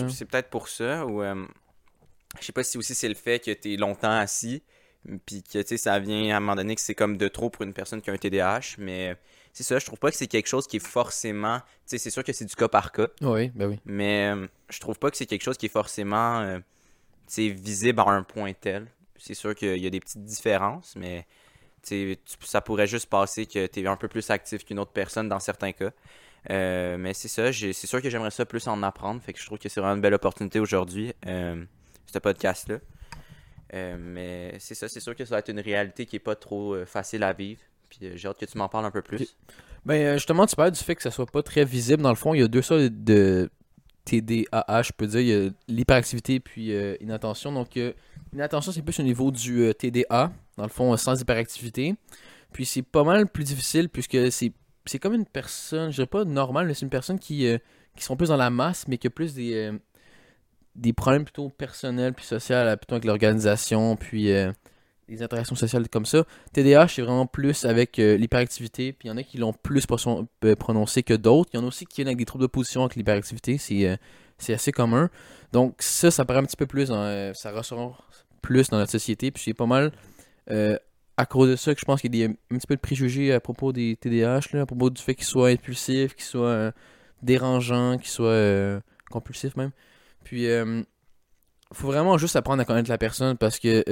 C'est 0.09 0.25
peut-être 0.25 0.49
pour 0.49 0.67
ça 0.67 1.05
ou 1.05 1.21
euh, 1.23 1.45
je 2.41 2.45
sais 2.45 2.51
pas 2.51 2.63
si 2.63 2.77
aussi 2.77 2.93
c'est 2.93 3.07
le 3.07 3.15
fait 3.15 3.39
que 3.39 3.51
tu 3.51 3.73
es 3.73 3.77
longtemps 3.77 4.11
assis 4.11 4.61
puis 5.25 5.41
que 5.43 5.61
tu 5.61 5.67
sais 5.67 5.77
ça 5.77 5.97
vient 5.97 6.33
à 6.33 6.37
un 6.37 6.39
moment 6.41 6.55
donné 6.55 6.75
que 6.75 6.81
c'est 6.81 6.93
comme 6.93 7.15
de 7.15 7.27
trop 7.29 7.49
pour 7.49 7.63
une 7.63 7.73
personne 7.73 8.01
qui 8.01 8.09
a 8.09 8.13
un 8.13 8.17
TDAH 8.17 8.75
mais 8.79 9.15
c'est 9.53 9.63
ça 9.63 9.79
je 9.79 9.85
trouve 9.85 9.97
pas 9.97 10.11
que 10.11 10.17
c'est 10.17 10.27
quelque 10.27 10.47
chose 10.47 10.67
qui 10.67 10.75
est 10.75 10.85
forcément 10.85 11.59
tu 11.59 11.65
sais 11.85 11.97
c'est 11.99 12.09
sûr 12.09 12.23
que 12.23 12.33
c'est 12.33 12.43
du 12.45 12.55
cas 12.55 12.67
par 12.67 12.91
cas 12.91 13.07
Oui, 13.21 13.47
ben 13.55 13.69
oui. 13.69 13.79
mais 13.85 14.33
euh, 14.35 14.45
je 14.69 14.79
trouve 14.81 14.99
pas 14.99 15.09
que 15.09 15.15
c'est 15.15 15.25
quelque 15.25 15.41
chose 15.43 15.57
qui 15.57 15.67
est 15.67 15.69
forcément 15.69 16.41
euh, 16.41 16.57
tu 16.59 16.63
sais, 17.27 17.47
visible 17.47 18.01
à 18.01 18.09
un 18.09 18.23
point 18.23 18.51
tel 18.51 18.87
c'est 19.19 19.33
sûr 19.33 19.55
qu'il 19.55 19.77
y 19.77 19.87
a 19.87 19.89
des 19.89 19.99
petites 19.99 20.23
différences 20.23 20.95
mais 20.95 21.25
ça 22.43 22.61
pourrait 22.61 22.87
juste 22.87 23.07
passer 23.07 23.45
que 23.45 23.67
tu 23.67 23.79
es 23.79 23.87
un 23.87 23.95
peu 23.95 24.07
plus 24.07 24.29
actif 24.29 24.65
qu'une 24.65 24.79
autre 24.79 24.91
personne 24.91 25.29
dans 25.29 25.39
certains 25.39 25.71
cas 25.71 25.91
euh, 26.49 26.97
mais 26.97 27.13
c'est 27.13 27.27
ça, 27.27 27.51
c'est 27.51 27.73
sûr 27.73 28.01
que 28.01 28.09
j'aimerais 28.09 28.31
ça 28.31 28.45
plus 28.45 28.67
en 28.67 28.81
apprendre. 28.83 29.21
Fait 29.21 29.33
que 29.33 29.39
je 29.39 29.45
trouve 29.45 29.57
que 29.57 29.69
c'est 29.69 29.79
vraiment 29.79 29.95
une 29.95 30.01
belle 30.01 30.13
opportunité 30.13 30.59
aujourd'hui, 30.59 31.13
euh, 31.25 31.63
ce 32.05 32.19
podcast-là. 32.19 32.77
Euh, 33.73 33.97
mais 33.99 34.55
c'est 34.59 34.75
ça, 34.75 34.87
c'est 34.87 34.99
sûr 34.99 35.15
que 35.15 35.25
ça 35.25 35.35
va 35.35 35.39
être 35.39 35.49
une 35.49 35.59
réalité 35.59 36.05
qui 36.05 36.15
est 36.15 36.19
pas 36.19 36.35
trop 36.35 36.73
euh, 36.73 36.85
facile 36.85 37.23
à 37.23 37.33
vivre. 37.33 37.61
Puis 37.89 38.11
j'ai 38.15 38.27
hâte 38.27 38.39
que 38.39 38.45
tu 38.45 38.57
m'en 38.57 38.69
parles 38.69 38.85
un 38.85 38.91
peu 38.91 39.01
plus. 39.01 39.35
Ben 39.85 40.15
justement, 40.15 40.45
tu 40.45 40.55
parles 40.55 40.71
du 40.71 40.79
fait 40.79 40.95
que 40.95 41.01
ça 41.01 41.11
soit 41.11 41.25
pas 41.25 41.43
très 41.43 41.65
visible. 41.65 42.03
Dans 42.03 42.09
le 42.09 42.15
fond, 42.15 42.33
il 42.33 42.41
y 42.41 42.43
a 42.43 42.47
deux 42.47 42.61
sortes 42.61 42.81
de 42.81 43.49
TDAH, 44.05 44.81
je 44.83 44.91
peux 44.91 45.07
dire. 45.07 45.19
Il 45.21 45.27
y 45.27 45.33
a 45.33 45.49
l'hyperactivité 45.67 46.39
puis 46.39 46.71
inattention. 46.99 47.51
Donc, 47.51 47.79
inattention, 48.33 48.71
c'est 48.71 48.81
plus 48.81 48.99
au 48.99 49.03
niveau 49.03 49.31
du 49.31 49.61
euh, 49.61 49.73
TDA, 49.73 50.31
dans 50.57 50.63
le 50.63 50.69
fond, 50.69 50.93
euh, 50.93 50.97
sans 50.97 51.19
hyperactivité. 51.19 51.95
Puis 52.53 52.65
c'est 52.65 52.81
pas 52.81 53.03
mal 53.03 53.27
plus 53.27 53.43
difficile 53.43 53.89
puisque 53.89 54.17
c'est 54.31 54.99
comme 54.99 55.13
une 55.13 55.25
personne, 55.25 55.91
je 55.91 55.95
dirais 55.95 56.07
pas 56.07 56.25
normale, 56.25 56.67
mais 56.67 56.73
c'est 56.73 56.81
une 56.83 56.89
personne 56.89 57.19
qui, 57.19 57.47
euh, 57.47 57.57
qui 57.95 58.03
sont 58.03 58.15
plus 58.15 58.29
dans 58.29 58.37
la 58.37 58.49
masse, 58.49 58.87
mais 58.87 58.97
qui 58.97 59.07
a 59.07 59.09
plus 59.09 59.33
des, 59.35 59.53
euh, 59.53 59.77
des 60.75 60.93
problèmes 60.93 61.23
plutôt 61.25 61.49
personnels 61.49 62.13
puis 62.13 62.25
sociaux, 62.25 62.55
plutôt 62.77 62.95
avec 62.95 63.05
l'organisation, 63.05 63.95
puis 63.95 64.31
des 65.07 65.23
interactions 65.23 65.55
sociales 65.55 65.89
comme 65.89 66.05
ça. 66.05 66.23
TDAH, 66.53 66.87
c'est 66.87 67.01
vraiment 67.01 67.25
plus 67.25 67.65
avec 67.65 67.97
l'hyperactivité, 67.97 68.93
puis 68.93 69.07
il 69.07 69.11
y 69.11 69.13
en 69.13 69.17
a 69.17 69.23
qui 69.23 69.37
l'ont 69.37 69.53
plus 69.53 69.85
pro- 69.85 70.25
prononcé 70.57 71.03
que 71.03 71.13
d'autres. 71.15 71.49
Il 71.53 71.57
y 71.57 71.59
en 71.59 71.63
a 71.63 71.67
aussi 71.67 71.85
qui 71.85 71.97
viennent 71.97 72.07
avec 72.07 72.17
des 72.17 72.25
troubles 72.25 72.43
d'opposition 72.43 72.81
avec 72.83 72.95
l'hyperactivité, 72.95 73.57
c'est 73.57 73.99
c'est 74.39 74.53
assez 74.53 74.71
commun. 74.71 75.09
Donc 75.51 75.75
ça, 75.79 76.11
ça 76.11 76.25
paraît 76.25 76.39
un 76.39 76.43
petit 76.43 76.57
peu 76.57 76.65
plus, 76.65 76.89
euh, 76.91 77.33
ça 77.33 77.51
ressort 77.51 78.09
plus 78.41 78.69
dans 78.69 78.77
notre 78.77 78.91
société, 78.91 79.31
puis 79.31 79.43
c'est 79.43 79.53
pas 79.53 79.65
mal 79.65 79.91
euh, 80.49 80.77
à 81.17 81.25
cause 81.25 81.49
de 81.49 81.55
ça 81.55 81.73
que 81.73 81.79
je 81.79 81.85
pense 81.85 82.01
qu'il 82.01 82.15
y 82.15 82.23
a 82.23 82.27
un 82.27 82.57
petit 82.57 82.67
peu 82.67 82.75
de 82.75 82.81
préjugés 82.81 83.33
à 83.33 83.39
propos 83.39 83.73
des 83.73 83.97
TDAH, 83.97 84.53
là, 84.53 84.61
à 84.61 84.65
propos 84.65 84.89
du 84.89 85.01
fait 85.01 85.15
qu'ils 85.15 85.25
soient 85.25 85.49
impulsifs, 85.49 86.15
qu'ils 86.15 86.25
soient 86.25 86.47
euh, 86.47 86.71
dérangeants, 87.21 87.97
qu'ils 87.97 88.09
soient 88.09 88.81
compulsifs 89.11 89.57
même. 89.57 89.71
Puis, 90.23 90.47
faut 91.73 91.87
vraiment 91.87 92.17
juste 92.17 92.35
apprendre 92.37 92.61
à 92.61 92.65
connaître 92.65 92.89
la 92.89 92.97
personne 92.97 93.37
parce 93.37 93.59
que, 93.59 93.83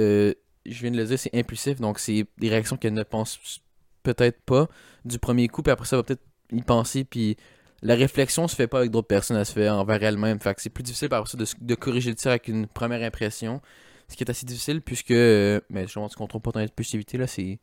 je 0.64 0.80
viens 0.80 0.90
de 0.90 0.96
le 0.96 1.04
dire, 1.04 1.18
c'est 1.18 1.34
impulsif, 1.34 1.80
donc 1.80 1.98
c'est 1.98 2.26
des 2.38 2.48
réactions 2.48 2.76
qu'elle 2.76 2.94
ne 2.94 3.02
pense 3.02 3.60
peut-être 4.02 4.40
pas 4.42 4.68
du 5.04 5.18
premier 5.18 5.48
coup, 5.48 5.62
puis 5.62 5.70
après 5.70 5.86
ça, 5.86 5.96
va 5.96 6.02
peut-être 6.02 6.22
y 6.50 6.62
penser, 6.62 7.04
puis 7.04 7.36
la 7.82 7.94
réflexion 7.94 8.48
se 8.48 8.56
fait 8.56 8.66
pas 8.66 8.78
avec 8.78 8.90
d'autres 8.90 9.06
personnes, 9.06 9.36
elle 9.36 9.46
se 9.46 9.52
fait 9.52 9.68
envers 9.68 10.02
elle-même. 10.02 10.40
Fait 10.40 10.54
que 10.54 10.62
c'est 10.62 10.70
plus 10.70 10.82
difficile 10.82 11.08
par 11.08 11.26
ça 11.28 11.36
de, 11.36 11.46
de 11.60 11.74
corriger 11.74 12.10
le 12.10 12.16
tir 12.16 12.30
avec 12.30 12.48
une 12.48 12.66
première 12.66 13.02
impression, 13.02 13.60
ce 14.08 14.16
qui 14.16 14.24
est 14.24 14.30
assez 14.30 14.46
difficile 14.46 14.80
puisque, 14.80 15.12
euh, 15.12 15.60
mais 15.70 15.86
je 15.86 15.94
pense 15.94 16.14
qu'on 16.14 16.24
contrôle 16.24 16.42
pas 16.42 16.52
ton 16.52 16.60
impulsivité, 16.60 17.18
là, 17.18 17.26
c'est, 17.26 17.58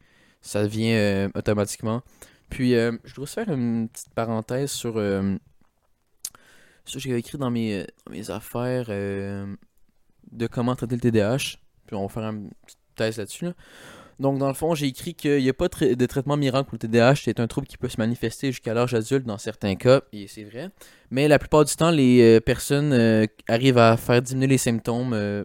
ça 0.46 0.66
vient 0.68 0.96
euh, 0.96 1.30
automatiquement. 1.36 2.02
Puis, 2.50 2.76
euh, 2.76 2.92
je 3.04 3.16
dois 3.16 3.26
faire 3.26 3.50
une 3.50 3.90
petite 3.90 4.14
parenthèse 4.14 4.72
sur 4.72 4.98
euh, 4.98 5.36
ça, 6.86 7.00
j'ai 7.00 7.18
écrit 7.18 7.40
dans 7.40 7.50
mes, 7.50 7.88
affaires 8.30 8.88
de 8.88 10.48
comment 10.48 10.76
traiter 10.76 10.96
le 10.96 11.02
TDAH. 11.02 11.58
Puis 11.88 11.96
on 11.96 12.06
va 12.06 12.10
faire 12.10 12.24
une 12.30 12.52
petite 12.66 12.80
thèse 12.96 13.18
là-dessus. 13.18 13.46
là. 13.46 13.54
Donc, 14.20 14.38
dans 14.38 14.48
le 14.48 14.54
fond, 14.54 14.76
j'ai 14.76 14.88
écrit 14.88 15.14
qu'il 15.14 15.42
n'y 15.42 15.50
a 15.50 15.54
pas 15.54 15.68
de, 15.68 15.74
tra- 15.74 15.96
de 15.96 16.06
traitement 16.06 16.38
miracle 16.38 16.70
pour 16.70 16.76
le 16.76 16.80
TDAH. 16.80 17.16
C'est 17.16 17.40
un 17.40 17.48
trouble 17.48 17.68
qui 17.68 17.78
peut 17.78 17.90
se 17.90 17.98
manifester 17.98 18.52
jusqu'à 18.52 18.74
l'âge 18.74 18.94
adulte 18.94 19.26
dans 19.26 19.38
certains 19.38 19.76
cas, 19.76 20.02
et 20.14 20.28
c'est 20.28 20.44
vrai. 20.44 20.70
Mais 21.12 21.28
la 21.28 21.38
plupart 21.38 21.66
du 21.66 21.76
temps, 21.76 21.92
les 21.92 22.22
euh, 22.22 22.40
personnes 22.40 22.94
euh, 22.94 23.26
arrivent 23.50 23.78
à 23.78 23.98
faire 23.98 24.22
diminuer 24.22 24.48
les 24.48 24.58
symptômes 24.58 25.14
euh, 25.14 25.44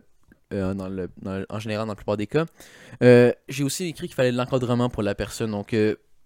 en 0.52 1.59
général 1.59 1.87
dans 1.87 1.92
la 1.92 1.97
plupart 1.97 2.16
des 2.16 2.26
cas. 2.26 2.47
J'ai 3.00 3.64
aussi 3.64 3.87
écrit 3.87 4.06
qu'il 4.06 4.14
fallait 4.14 4.33
de 4.33 4.37
l'encadrement 4.37 4.88
pour 4.88 5.02
la 5.02 5.14
personne. 5.14 5.50
Donc, 5.50 5.75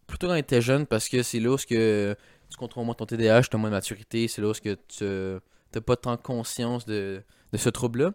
plutôt 0.06 0.26
quand 0.26 0.34
elle 0.34 0.40
était 0.40 0.62
jeune, 0.62 0.86
parce 0.86 1.08
que 1.08 1.22
c'est 1.22 1.40
là 1.40 1.50
où 1.50 1.56
que 1.56 2.14
tu 2.50 2.56
contrôles 2.58 2.84
moins 2.84 2.94
ton 2.94 3.06
TDAH, 3.06 3.42
tu 3.42 3.56
as 3.56 3.58
moins 3.58 3.70
de 3.70 3.74
maturité, 3.74 4.28
c'est 4.28 4.42
là 4.42 4.48
où 4.48 4.52
que 4.52 4.76
tu 4.88 5.04
n'as 5.04 5.80
pas 5.80 5.96
tant 5.96 6.16
conscience 6.16 6.84
de, 6.84 7.22
de 7.52 7.58
ce 7.58 7.68
trouble-là. 7.68 8.12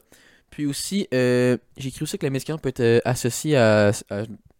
Puis 0.49 0.65
aussi, 0.65 1.07
euh, 1.13 1.57
j'ai 1.77 1.89
écrit 1.89 2.03
aussi 2.03 2.17
que 2.17 2.25
la 2.25 2.31
médicament 2.31 2.57
peut 2.57 2.69
être 2.69 2.79
euh, 2.79 2.99
associé 3.05 3.55
à, 3.57 3.91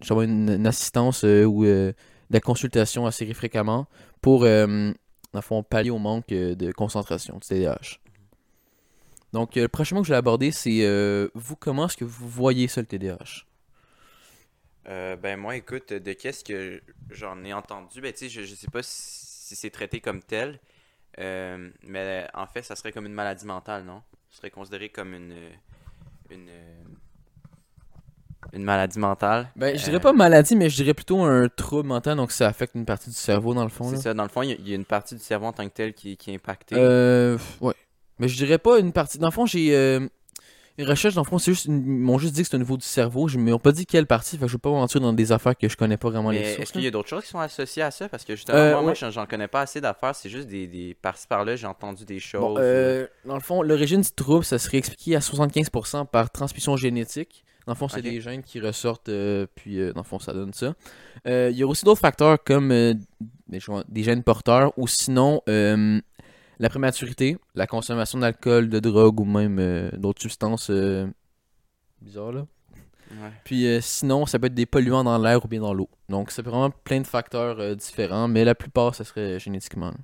une, 0.10 0.68
assistance 0.68 1.24
euh, 1.24 1.46
ou 1.46 1.66
euh, 1.66 1.92
de 2.30 2.34
la 2.34 2.40
consultation 2.40 3.06
assez 3.06 3.32
fréquemment 3.34 3.88
pour, 4.22 4.44
dans 4.44 5.64
pallier 5.64 5.90
au 5.90 5.98
manque 5.98 6.28
de 6.28 6.72
concentration 6.72 7.38
du 7.38 7.48
TDAH. 7.48 7.98
Donc, 9.34 9.56
le 9.56 9.68
prochain 9.68 9.96
mot 9.96 10.02
que 10.02 10.08
je 10.08 10.14
vais 10.14 10.18
aborder, 10.18 10.52
c'est 10.52 10.86
vous, 11.34 11.56
comment 11.56 11.88
est-ce 11.88 11.98
que 11.98 12.06
vous 12.06 12.28
voyez 12.28 12.68
ça, 12.68 12.82
le 12.82 12.88
TDAH? 12.88 13.46
Ben 14.86 15.38
moi, 15.38 15.56
écoute, 15.56 15.94
de 15.94 16.14
qu'est-ce 16.14 16.44
que 16.44 16.82
j'en 17.10 17.44
ai 17.44 17.54
entendu, 17.54 18.02
ben 18.02 18.12
tu 18.12 18.20
sais, 18.20 18.30
je, 18.30 18.42
je 18.42 18.54
sais 18.54 18.70
pas 18.72 18.82
si, 18.84 19.56
c'est 19.56 19.70
traité 19.72 20.00
comme 20.00 20.22
tel, 20.22 20.60
mais 21.18 22.28
en 22.36 22.46
fait, 22.46 22.62
ça 22.62 22.76
serait 22.76 22.92
comme 22.92 23.08
une 23.08 23.14
maladie 23.14 23.46
mentale, 23.46 23.86
non? 23.86 24.04
Ce 24.30 24.38
serait 24.38 24.52
considéré 24.52 24.90
comme 24.90 25.16
une 25.16 25.34
une 26.32 26.50
une 28.54 28.64
maladie 28.64 28.98
mentale. 28.98 29.50
Ben, 29.56 29.76
je 29.78 29.82
Euh, 29.82 29.86
dirais 29.86 30.00
pas 30.00 30.12
maladie, 30.14 30.56
mais 30.56 30.70
je 30.70 30.76
dirais 30.78 30.94
plutôt 30.96 31.22
un 31.22 31.50
trouble 31.50 31.88
mental, 31.88 32.16
donc 32.18 32.32
ça 32.32 32.48
affecte 32.48 32.74
une 32.74 32.86
partie 32.86 33.10
du 33.10 33.16
cerveau, 33.16 33.54
dans 33.54 33.64
le 33.64 33.70
fond. 33.70 33.90
C'est 33.90 33.96
là. 33.98 34.02
ça, 34.02 34.14
dans 34.16 34.24
le 34.24 34.30
fond, 34.30 34.42
il 34.42 34.50
y 34.50 34.54
a- 34.54 34.56
il 34.60 34.70
y, 34.70 34.72
a 34.72 34.76
une 34.76 34.86
partie 34.86 35.14
du 35.14 35.22
cerveau 35.22 35.46
en 35.48 35.54
tant 35.54 35.66
que 35.68 35.74
tel 35.74 35.94
qui, 35.94 36.18
qui 36.18 36.32
est 36.32 36.36
impactée. 36.36 36.76
Euh, 36.78 37.38
ouais. 37.62 37.74
Mais 38.18 38.28
je 38.28 38.36
dirais 38.38 38.58
pas 38.58 38.80
une 38.80 38.92
partie. 38.92 39.20
Dans 39.20 39.28
le 39.28 39.32
fond, 39.34 39.46
j'ai. 39.46 39.76
Euh, 39.76 40.08
une 40.80 40.88
recherche, 40.90 41.14
dans 41.16 41.22
le 41.24 41.28
fond, 41.28 41.38
c'est 41.38 41.52
juste. 41.52 41.66
une- 41.66 41.84
Ils 41.86 41.90
m'ont 42.02 42.18
juste 42.18 42.34
dit 42.34 42.42
que 42.44 42.48
c'est 42.50 42.56
au 42.56 42.60
niveau 42.60 42.78
du 42.78 42.86
cerveau. 42.86 43.28
Ils 43.30 43.38
m'ont 43.40 43.60
pas 43.60 43.72
dit 43.72 43.86
quelle 43.86 44.06
partie. 44.08 44.38
Fait 44.38 44.44
que 44.46 44.48
je 44.48 44.54
vais 44.54 44.60
pas 44.62 44.70
mentir 44.72 45.02
dans 45.02 45.14
des 45.14 45.32
affaires 45.32 45.56
que 45.58 45.68
je 45.70 45.76
connais 45.78 45.98
pas 45.98 46.10
vraiment 46.10 46.30
Mais 46.30 46.40
les 46.40 46.46
est-ce 46.48 46.56
sources. 46.58 46.72
qu'il 46.72 46.82
y 46.84 46.88
a 46.88 46.92
d'autres 46.92 47.10
choses 47.10 47.24
qui 47.24 47.30
sont 47.30 47.40
associées 47.40 47.84
à 47.84 47.92
ça? 47.92 48.10
Parce 48.10 48.26
que 48.26 48.36
justement, 48.36 48.58
Euh, 48.58 48.72
moi, 48.74 48.82
moi, 48.82 48.90
ouais. 48.92 48.96
j'en 48.96 49.12
j'en 49.12 49.26
connais 49.26 49.48
pas 49.48 49.62
assez 49.62 49.82
d'affaires. 49.82 50.16
C'est 50.16 50.30
juste 50.30 50.48
des, 50.48 50.68
des 50.68 50.94
par-ci 51.02 51.28
par-là, 51.28 51.56
j'ai 51.56 51.68
entendu 51.68 52.06
des 52.06 52.20
choses. 52.20 52.42
Bon, 52.42 52.56
euh, 52.58 53.06
dans 53.26 53.36
le 53.36 53.42
fond, 53.42 53.62
l'origine 53.62 54.02
du 54.02 54.12
trouble, 54.12 54.44
ça 54.46 54.58
serait 54.60 54.78
expliqué 54.78 55.16
à 55.16 55.20
75% 55.20 56.06
par 56.06 56.32
transmission 56.32 56.76
génétique. 56.78 57.44
Dans 57.68 57.74
le 57.74 57.78
fond, 57.78 57.88
c'est 57.88 58.02
des 58.02 58.20
gènes 58.20 58.42
qui 58.42 58.60
ressortent, 58.60 59.10
euh, 59.10 59.46
puis 59.54 59.80
euh, 59.80 59.94
dans 59.94 60.02
le 60.02 60.06
fond, 60.06 60.18
ça 60.18 60.34
donne 60.34 60.54
ça. 60.54 60.74
Euh, 61.28 61.50
Il 61.52 61.58
y 61.58 61.62
a 61.62 61.68
aussi 61.68 61.86
d'autres 61.86 62.00
facteurs 62.02 62.42
comme 62.44 62.72
euh, 62.72 62.96
des, 63.48 64.04
gènes 64.04 64.24
porteurs 64.24 64.74
ou 64.78 64.88
sinon 64.88 65.42
euh, 65.48 66.00
la 66.60 66.70
prématurité, 66.70 67.38
la 67.56 67.68
consommation 67.68 68.20
d'alcool, 68.20 68.70
de 68.70 68.80
drogue 68.80 69.20
ou 69.20 69.26
même 69.26 69.60
euh, 69.60 69.90
d'autres 69.94 70.22
substances 70.22 70.70
euh, 70.70 71.08
bizarres 72.02 72.34
là. 72.34 72.48
Ouais. 73.12 73.32
Puis 73.44 73.66
euh, 73.66 73.82
sinon, 73.82 74.28
ça 74.28 74.38
peut 74.38 74.48
être 74.48 74.54
des 74.54 74.68
polluants 74.68 75.04
dans 75.04 75.18
l'air 75.18 75.44
ou 75.44 75.48
bien 75.48 75.62
dans 75.62 75.74
l'eau. 75.74 75.90
Donc 76.10 76.30
c'est 76.32 76.44
vraiment 76.44 76.70
plein 76.70 77.02
de 77.02 77.08
facteurs 77.08 77.60
euh, 77.60 77.74
différents, 77.74 78.28
mais 78.28 78.44
la 78.44 78.54
plupart, 78.54 78.94
ça 78.94 79.04
serait 79.04 79.40
génétiquement. 79.40 79.92
là. 79.92 79.98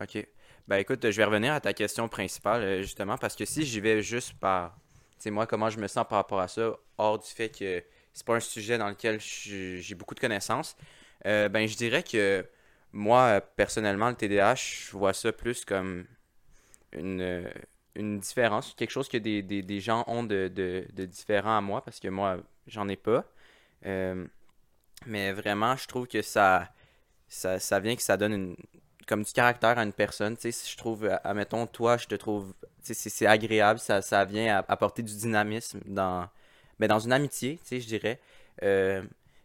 Ok. 0.00 0.26
Ben 0.66 0.78
écoute, 0.78 1.08
je 1.08 1.16
vais 1.16 1.24
revenir 1.24 1.52
à 1.52 1.60
ta 1.60 1.72
question 1.72 2.08
principale, 2.08 2.82
justement, 2.82 3.18
parce 3.18 3.36
que 3.36 3.44
si 3.44 3.64
j'y 3.64 3.80
vais 3.80 4.00
juste 4.00 4.32
par, 4.34 4.76
tu 5.16 5.24
sais, 5.24 5.30
moi, 5.30 5.46
comment 5.46 5.68
je 5.70 5.78
me 5.78 5.86
sens 5.86 6.06
par 6.08 6.18
rapport 6.18 6.40
à 6.40 6.48
ça, 6.48 6.72
hors 6.98 7.18
du 7.18 7.28
fait 7.28 7.48
que 7.48 7.82
c'est 8.12 8.26
pas 8.26 8.36
un 8.36 8.40
sujet 8.40 8.78
dans 8.78 8.88
lequel 8.88 9.20
j'ai 9.20 9.94
beaucoup 9.94 10.14
de 10.14 10.20
connaissances, 10.20 10.76
ben 11.24 11.66
je 11.66 11.76
dirais 11.76 12.04
que 12.04 12.46
moi, 12.92 13.22
euh, 13.22 13.40
personnellement, 13.56 14.08
le 14.10 14.14
TDAH, 14.14 14.54
je 14.54 14.96
vois 14.96 15.12
ça 15.12 15.32
plus 15.32 15.64
comme 15.64 16.04
une, 16.92 17.20
euh, 17.20 17.48
différence, 17.96 18.74
quelque 18.76 18.90
chose 18.90 19.08
que 19.08 19.16
des, 19.18 19.80
gens 19.80 20.04
ont 20.06 20.22
de, 20.22 20.48
de, 20.48 21.04
différent 21.04 21.56
à 21.58 21.60
moi, 21.60 21.82
parce 21.82 22.00
que 22.00 22.08
moi, 22.08 22.38
j'en 22.66 22.88
ai 22.88 22.96
pas. 22.96 23.24
Euh, 23.86 24.26
mais 25.06 25.32
vraiment, 25.32 25.76
je 25.76 25.86
trouve 25.86 26.06
que 26.06 26.22
ça, 26.22 26.70
vient 27.80 27.96
que 27.96 28.02
ça 28.02 28.16
donne 28.16 28.32
une, 28.32 28.56
comme 29.06 29.22
du 29.22 29.32
caractère 29.32 29.78
à 29.78 29.82
une 29.82 29.92
personne. 29.92 30.36
Tu 30.36 30.42
sais, 30.42 30.52
si 30.52 30.70
je 30.70 30.76
trouve, 30.76 31.08
admettons, 31.24 31.66
toi, 31.66 31.96
je 31.96 32.06
te 32.06 32.14
trouve, 32.14 32.54
tu 32.84 32.94
sais, 32.94 33.10
c'est 33.10 33.26
agréable, 33.26 33.80
ça, 33.80 34.02
ça 34.02 34.24
vient 34.24 34.62
apporter 34.68 35.02
du 35.02 35.14
dynamisme 35.14 35.80
dans, 35.86 36.28
ben, 36.78 36.88
dans 36.88 37.00
une 37.00 37.12
amitié, 37.12 37.58
tu 37.62 37.68
sais, 37.68 37.80
je 37.80 37.86
dirais. 37.86 38.20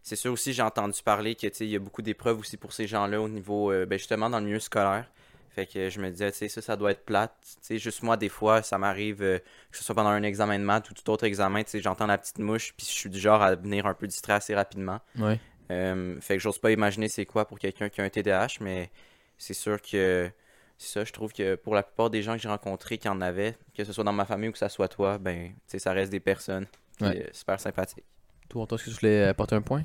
C'est 0.02 0.16
sûr 0.16 0.32
aussi, 0.32 0.52
j'ai 0.52 0.62
entendu 0.62 1.00
parler 1.02 1.34
que, 1.34 1.46
tu 1.46 1.54
sais, 1.54 1.64
il 1.66 1.70
y 1.70 1.76
a 1.76 1.78
beaucoup 1.78 2.02
d'épreuves 2.02 2.38
aussi 2.38 2.56
pour 2.56 2.72
ces 2.72 2.86
gens-là 2.86 3.20
au 3.20 3.28
niveau, 3.28 3.70
euh, 3.72 3.84
ben, 3.86 3.98
justement, 3.98 4.30
dans 4.30 4.38
le 4.40 4.46
milieu 4.46 4.60
scolaire. 4.60 5.06
Fait 5.50 5.66
que 5.66 5.90
je 5.90 6.00
me 6.00 6.08
disais, 6.10 6.30
tu 6.30 6.38
sais, 6.38 6.48
ça, 6.48 6.62
ça 6.62 6.76
doit 6.76 6.92
être 6.92 7.04
plate. 7.04 7.34
Tu 7.42 7.56
sais, 7.62 7.78
juste 7.78 8.02
moi, 8.02 8.16
des 8.16 8.28
fois, 8.28 8.62
ça 8.62 8.78
m'arrive, 8.78 9.22
euh, 9.22 9.38
que 9.70 9.76
ce 9.76 9.82
soit 9.84 9.94
pendant 9.94 10.10
un 10.10 10.22
examen 10.22 10.58
de 10.58 10.64
maths 10.64 10.88
ou 10.90 10.94
tout 10.94 11.10
autre 11.10 11.24
examen, 11.24 11.64
tu 11.64 11.70
sais, 11.70 11.80
j'entends 11.80 12.06
la 12.06 12.16
petite 12.18 12.38
mouche, 12.38 12.72
puis 12.76 12.86
je 12.86 12.92
suis 12.92 13.10
du 13.10 13.18
genre 13.18 13.42
à 13.42 13.54
venir 13.56 13.86
un 13.86 13.94
peu 13.94 14.06
distrait 14.06 14.34
assez 14.34 14.54
rapidement. 14.54 15.00
Ouais. 15.18 15.40
Euh, 15.70 16.18
fait 16.20 16.36
que 16.36 16.42
j'ose 16.42 16.58
pas 16.58 16.70
imaginer 16.70 17.08
c'est 17.08 17.26
quoi 17.26 17.46
pour 17.46 17.58
quelqu'un 17.58 17.88
qui 17.88 18.00
a 18.00 18.04
un 18.04 18.08
TDAH, 18.08 18.58
mais 18.60 18.90
c'est 19.36 19.52
sûr 19.54 19.82
que 19.82 20.30
c'est 20.78 20.92
ça, 20.92 21.04
je 21.04 21.12
trouve 21.12 21.32
que 21.32 21.56
pour 21.56 21.74
la 21.74 21.82
plupart 21.82 22.08
des 22.08 22.22
gens 22.22 22.34
que 22.36 22.38
j'ai 22.40 22.48
rencontrés 22.48 22.96
qui 22.98 23.08
en 23.08 23.20
avaient, 23.20 23.56
que 23.76 23.82
ce 23.84 23.92
soit 23.92 24.04
dans 24.04 24.12
ma 24.12 24.24
famille 24.24 24.48
ou 24.48 24.52
que 24.52 24.58
ça 24.58 24.68
soit 24.68 24.88
toi, 24.88 25.18
ben, 25.18 25.48
tu 25.48 25.54
sais, 25.66 25.78
ça 25.80 25.92
reste 25.92 26.12
des 26.12 26.20
personnes 26.20 26.66
Ouais. 27.00 27.28
super 27.32 27.58
sympathiques. 27.60 28.04
Toi, 28.48 28.66
est-ce 28.70 28.84
que 28.84 28.90
tu 28.90 28.96
voulais 28.96 29.24
apporter 29.24 29.54
un 29.54 29.62
point? 29.62 29.82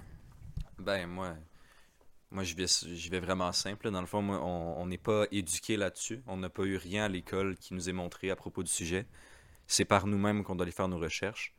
Ben, 0.80 1.08
moi, 1.08 1.36
moi 2.32 2.44
je 2.44 2.56
vais, 2.56 3.20
vraiment 3.20 3.52
simple. 3.52 3.92
Dans 3.92 4.02
le 4.02 4.08
fond, 4.08 4.22
moi, 4.22 4.40
on 4.42 4.82
on 4.82 4.86
n'est 4.88 4.98
pas 4.98 5.26
éduqué 5.32 5.78
là-dessus. 5.78 6.24
On 6.28 6.38
n'a 6.38 6.50
pas 6.50 6.64
eu 6.64 6.78
rien 6.78 7.06
à 7.06 7.10
l'école 7.10 7.56
qui 7.58 7.74
nous 7.74 7.90
est 7.90 7.94
montré 7.94 8.32
à 8.32 8.36
propos 8.36 8.64
du 8.64 8.72
sujet. 8.72 9.06
C'est 9.68 9.86
par 9.86 10.08
nous-mêmes 10.08 10.44
qu'on 10.44 10.56
doit 10.56 10.64
aller 10.66 10.72
faire 10.72 10.88
nos 10.88 11.00
recherches. 11.00 11.54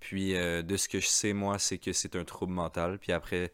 Puis, 0.00 0.36
euh, 0.36 0.62
de 0.62 0.76
ce 0.76 0.88
que 0.88 1.00
je 1.00 1.06
sais, 1.08 1.32
moi, 1.32 1.58
c'est 1.58 1.78
que 1.78 1.92
c'est 1.92 2.16
un 2.16 2.24
trouble 2.24 2.52
mental. 2.52 2.98
Puis 2.98 3.12
après, 3.12 3.52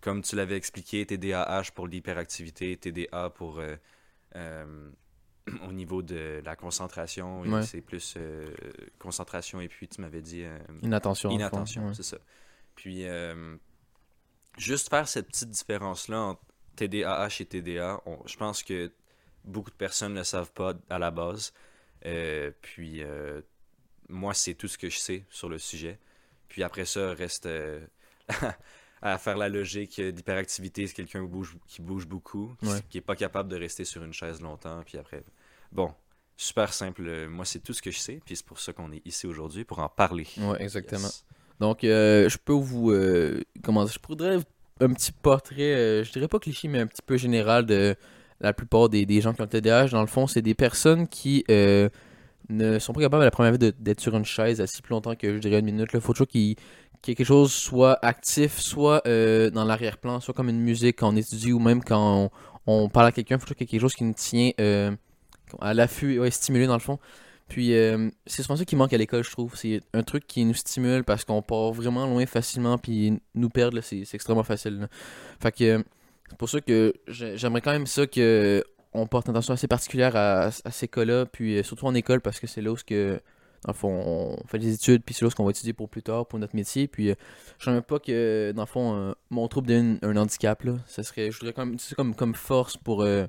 comme 0.00 0.22
tu 0.22 0.36
l'avais 0.36 0.56
expliqué, 0.56 1.04
TDAH 1.06 1.72
pour 1.74 1.88
l'hyperactivité, 1.88 2.76
TDA 2.76 3.30
pour 3.30 3.58
euh, 3.58 3.76
euh, 4.36 4.90
au 5.68 5.72
niveau 5.72 6.02
de 6.02 6.40
la 6.44 6.56
concentration. 6.56 7.42
Ouais. 7.42 7.62
C'est 7.62 7.80
plus 7.80 8.14
euh, 8.16 8.52
concentration 8.98 9.60
et 9.60 9.68
puis 9.68 9.88
tu 9.88 10.00
m'avais 10.00 10.20
dit 10.22 10.42
euh, 10.44 10.58
Inattention. 10.82 11.30
en 11.30 11.32
Inattention, 11.32 11.88
ouais. 11.88 11.94
c'est 11.94 12.02
ça. 12.02 12.18
Puis, 12.74 13.06
euh, 13.06 13.56
juste 14.58 14.90
faire 14.90 15.08
cette 15.08 15.28
petite 15.28 15.50
différence-là 15.50 16.20
entre 16.20 16.42
TDAH 16.76 17.36
et 17.40 17.44
TDA, 17.46 18.00
on- 18.06 18.18
je 18.26 18.36
pense 18.36 18.62
que 18.62 18.92
beaucoup 19.44 19.70
de 19.70 19.76
personnes 19.76 20.12
ne 20.14 20.18
le 20.18 20.24
savent 20.24 20.52
pas 20.52 20.74
à 20.90 20.98
la 20.98 21.10
base. 21.10 21.52
Puis, 22.62 23.02
moi, 24.08 24.34
c'est 24.34 24.54
tout 24.54 24.68
ce 24.68 24.76
que 24.78 24.88
je 24.90 24.98
sais 24.98 25.24
sur 25.30 25.48
le 25.48 25.58
sujet. 25.58 25.98
Puis 26.48 26.62
après 26.62 26.84
ça, 26.84 27.12
reste 27.14 27.48
à 29.02 29.18
faire 29.18 29.36
la 29.36 29.48
logique 29.48 30.00
d'hyperactivité. 30.00 30.86
C'est 30.86 30.94
quelqu'un 30.94 31.22
qui 31.22 31.28
bouge, 31.28 31.56
qui 31.66 31.82
bouge 31.82 32.06
beaucoup, 32.06 32.54
qui- 32.60 32.68
Ouais. 32.68 32.80
qui 32.88 32.98
est 32.98 33.02
pas 33.02 33.16
capable 33.16 33.48
de 33.48 33.56
rester 33.56 33.84
sur 33.84 34.02
une 34.04 34.12
chaise 34.12 34.40
longtemps. 34.40 34.82
Puis 34.86 34.98
après, 34.98 35.22
bon, 35.72 35.92
super 36.36 36.72
simple. 36.72 37.02
Euh, 37.06 37.28
Moi, 37.28 37.44
c'est 37.44 37.60
tout 37.60 37.72
ce 37.72 37.82
que 37.82 37.90
je 37.90 37.98
sais. 37.98 38.20
Puis 38.24 38.36
c'est 38.36 38.46
pour 38.46 38.58
ça 38.58 38.72
qu'on 38.72 38.92
est 38.92 39.02
ici 39.06 39.26
aujourd'hui, 39.26 39.64
pour 39.64 39.78
en 39.78 39.88
parler. 39.88 40.26
Ouais, 40.38 40.62
exactement. 40.62 41.02
Yes. 41.02 41.24
Donc, 41.60 41.84
euh, 41.84 42.28
je 42.28 42.36
peux 42.38 42.52
vous. 42.52 42.90
euh, 42.90 43.42
comment 43.62 43.86
Je 43.86 43.98
pourrais 43.98 44.38
un 44.80 44.92
petit 44.92 45.12
portrait, 45.12 45.74
euh, 45.74 46.04
je 46.04 46.12
dirais 46.12 46.28
pas 46.28 46.38
cliché, 46.38 46.68
mais 46.68 46.80
un 46.80 46.86
petit 46.86 47.00
peu 47.04 47.16
général 47.16 47.64
de 47.64 47.96
la 48.40 48.52
plupart 48.52 48.90
des, 48.90 49.06
des 49.06 49.22
gens 49.22 49.32
qui 49.32 49.40
ont 49.40 49.44
le 49.44 49.50
TDAH. 49.50 49.88
Dans 49.88 50.02
le 50.02 50.06
fond, 50.06 50.26
c'est 50.26 50.42
des 50.42 50.52
personnes 50.54 51.08
qui 51.08 51.44
euh, 51.50 51.88
ne 52.50 52.78
sont 52.78 52.92
pas 52.92 53.00
capables 53.00 53.22
à 53.22 53.24
la 53.24 53.30
première 53.30 53.52
vue 53.52 53.58
d'être 53.58 54.00
sur 54.00 54.14
une 54.14 54.26
chaise 54.26 54.60
assis 54.60 54.82
plus 54.82 54.90
longtemps 54.92 55.14
que 55.16 55.34
je 55.36 55.38
dirais 55.38 55.60
une 55.60 55.64
minute. 55.64 55.88
Il 55.94 56.00
faut 56.02 56.12
toujours 56.12 56.28
qu'il 56.28 56.56
quelque 57.02 57.24
chose 57.24 57.52
soit 57.52 57.98
actif, 58.04 58.58
soit 58.58 59.02
euh, 59.06 59.50
dans 59.50 59.64
l'arrière-plan, 59.64 60.20
soit 60.20 60.34
comme 60.34 60.48
une 60.48 60.60
musique 60.60 60.96
quand 60.98 61.12
on 61.12 61.16
étudie 61.16 61.52
ou 61.52 61.58
même 61.58 61.82
quand 61.82 62.30
on, 62.66 62.88
parle 62.88 63.06
à 63.06 63.12
quelqu'un. 63.12 63.36
Il 63.36 63.40
faut 63.40 63.52
ait 63.52 63.66
quelque 63.66 63.80
chose 63.80 63.94
qui 63.94 64.04
nous 64.04 64.14
tient 64.14 64.50
euh, 64.60 64.90
à 65.60 65.74
l'affût, 65.74 66.18
ouais, 66.18 66.30
stimulé 66.30 66.66
dans 66.66 66.74
le 66.74 66.80
fond. 66.80 66.98
Puis 67.48 67.74
euh, 67.74 68.10
c'est 68.26 68.42
souvent 68.42 68.56
ça 68.56 68.64
qui 68.64 68.74
manque 68.76 68.92
à 68.92 68.98
l'école, 68.98 69.22
je 69.22 69.30
trouve. 69.30 69.54
C'est 69.56 69.80
un 69.92 70.02
truc 70.02 70.26
qui 70.26 70.44
nous 70.44 70.54
stimule 70.54 71.04
parce 71.04 71.24
qu'on 71.24 71.42
part 71.42 71.72
vraiment 71.72 72.06
loin 72.06 72.26
facilement, 72.26 72.76
puis 72.78 73.20
nous 73.34 73.48
perdre, 73.50 73.80
c'est 73.80 74.02
extrêmement 74.12 74.42
facile. 74.42 74.88
Fait 75.40 75.52
que 75.52 75.64
euh, 75.64 75.82
c'est 76.28 76.38
pour 76.38 76.48
ça 76.48 76.60
que 76.60 76.92
j'ai- 77.06 77.36
j'aimerais 77.36 77.60
quand 77.60 77.70
même 77.72 77.86
ça 77.86 78.06
que 78.06 78.64
on 78.92 79.06
porte 79.06 79.28
attention 79.28 79.54
assez 79.54 79.68
particulière 79.68 80.16
à, 80.16 80.46
à 80.64 80.70
ces 80.70 80.88
cas-là, 80.88 81.26
puis 81.26 81.58
euh, 81.58 81.62
surtout 81.62 81.86
en 81.86 81.94
école 81.94 82.20
parce 82.20 82.40
que 82.40 82.46
c'est 82.46 82.62
là 82.62 82.72
où 82.72 82.76
ce 82.76 82.84
que, 82.84 83.20
dans 83.64 83.72
le 83.72 83.76
fond, 83.76 83.88
on 84.42 84.46
fait 84.46 84.58
des 84.58 84.72
études, 84.74 85.02
puis 85.04 85.14
c'est 85.14 85.24
là 85.24 85.30
ce 85.30 85.34
qu'on 85.36 85.44
va 85.44 85.50
étudier 85.50 85.72
pour 85.72 85.88
plus 85.88 86.02
tard, 86.02 86.26
pour 86.26 86.38
notre 86.38 86.54
métier. 86.54 86.86
Puis 86.88 87.10
euh, 87.10 87.14
je 87.58 87.70
ne 87.70 87.80
pas 87.80 87.98
que, 87.98 88.52
dans 88.54 88.62
le 88.62 88.66
fond, 88.66 88.94
euh, 88.94 89.12
mon 89.30 89.48
trouble 89.48 89.66
devienne 89.68 89.98
un 90.02 90.16
handicap. 90.16 90.62
Là. 90.64 90.76
Ça 90.86 91.02
serait, 91.02 91.30
je 91.30 91.38
voudrais 91.38 91.52
quand 91.52 91.64
même 91.64 91.74
utiliser 91.74 91.90
ça 91.90 91.96
comme, 91.96 92.14
comme 92.14 92.34
force 92.34 92.76
pour, 92.76 93.02
euh, 93.02 93.26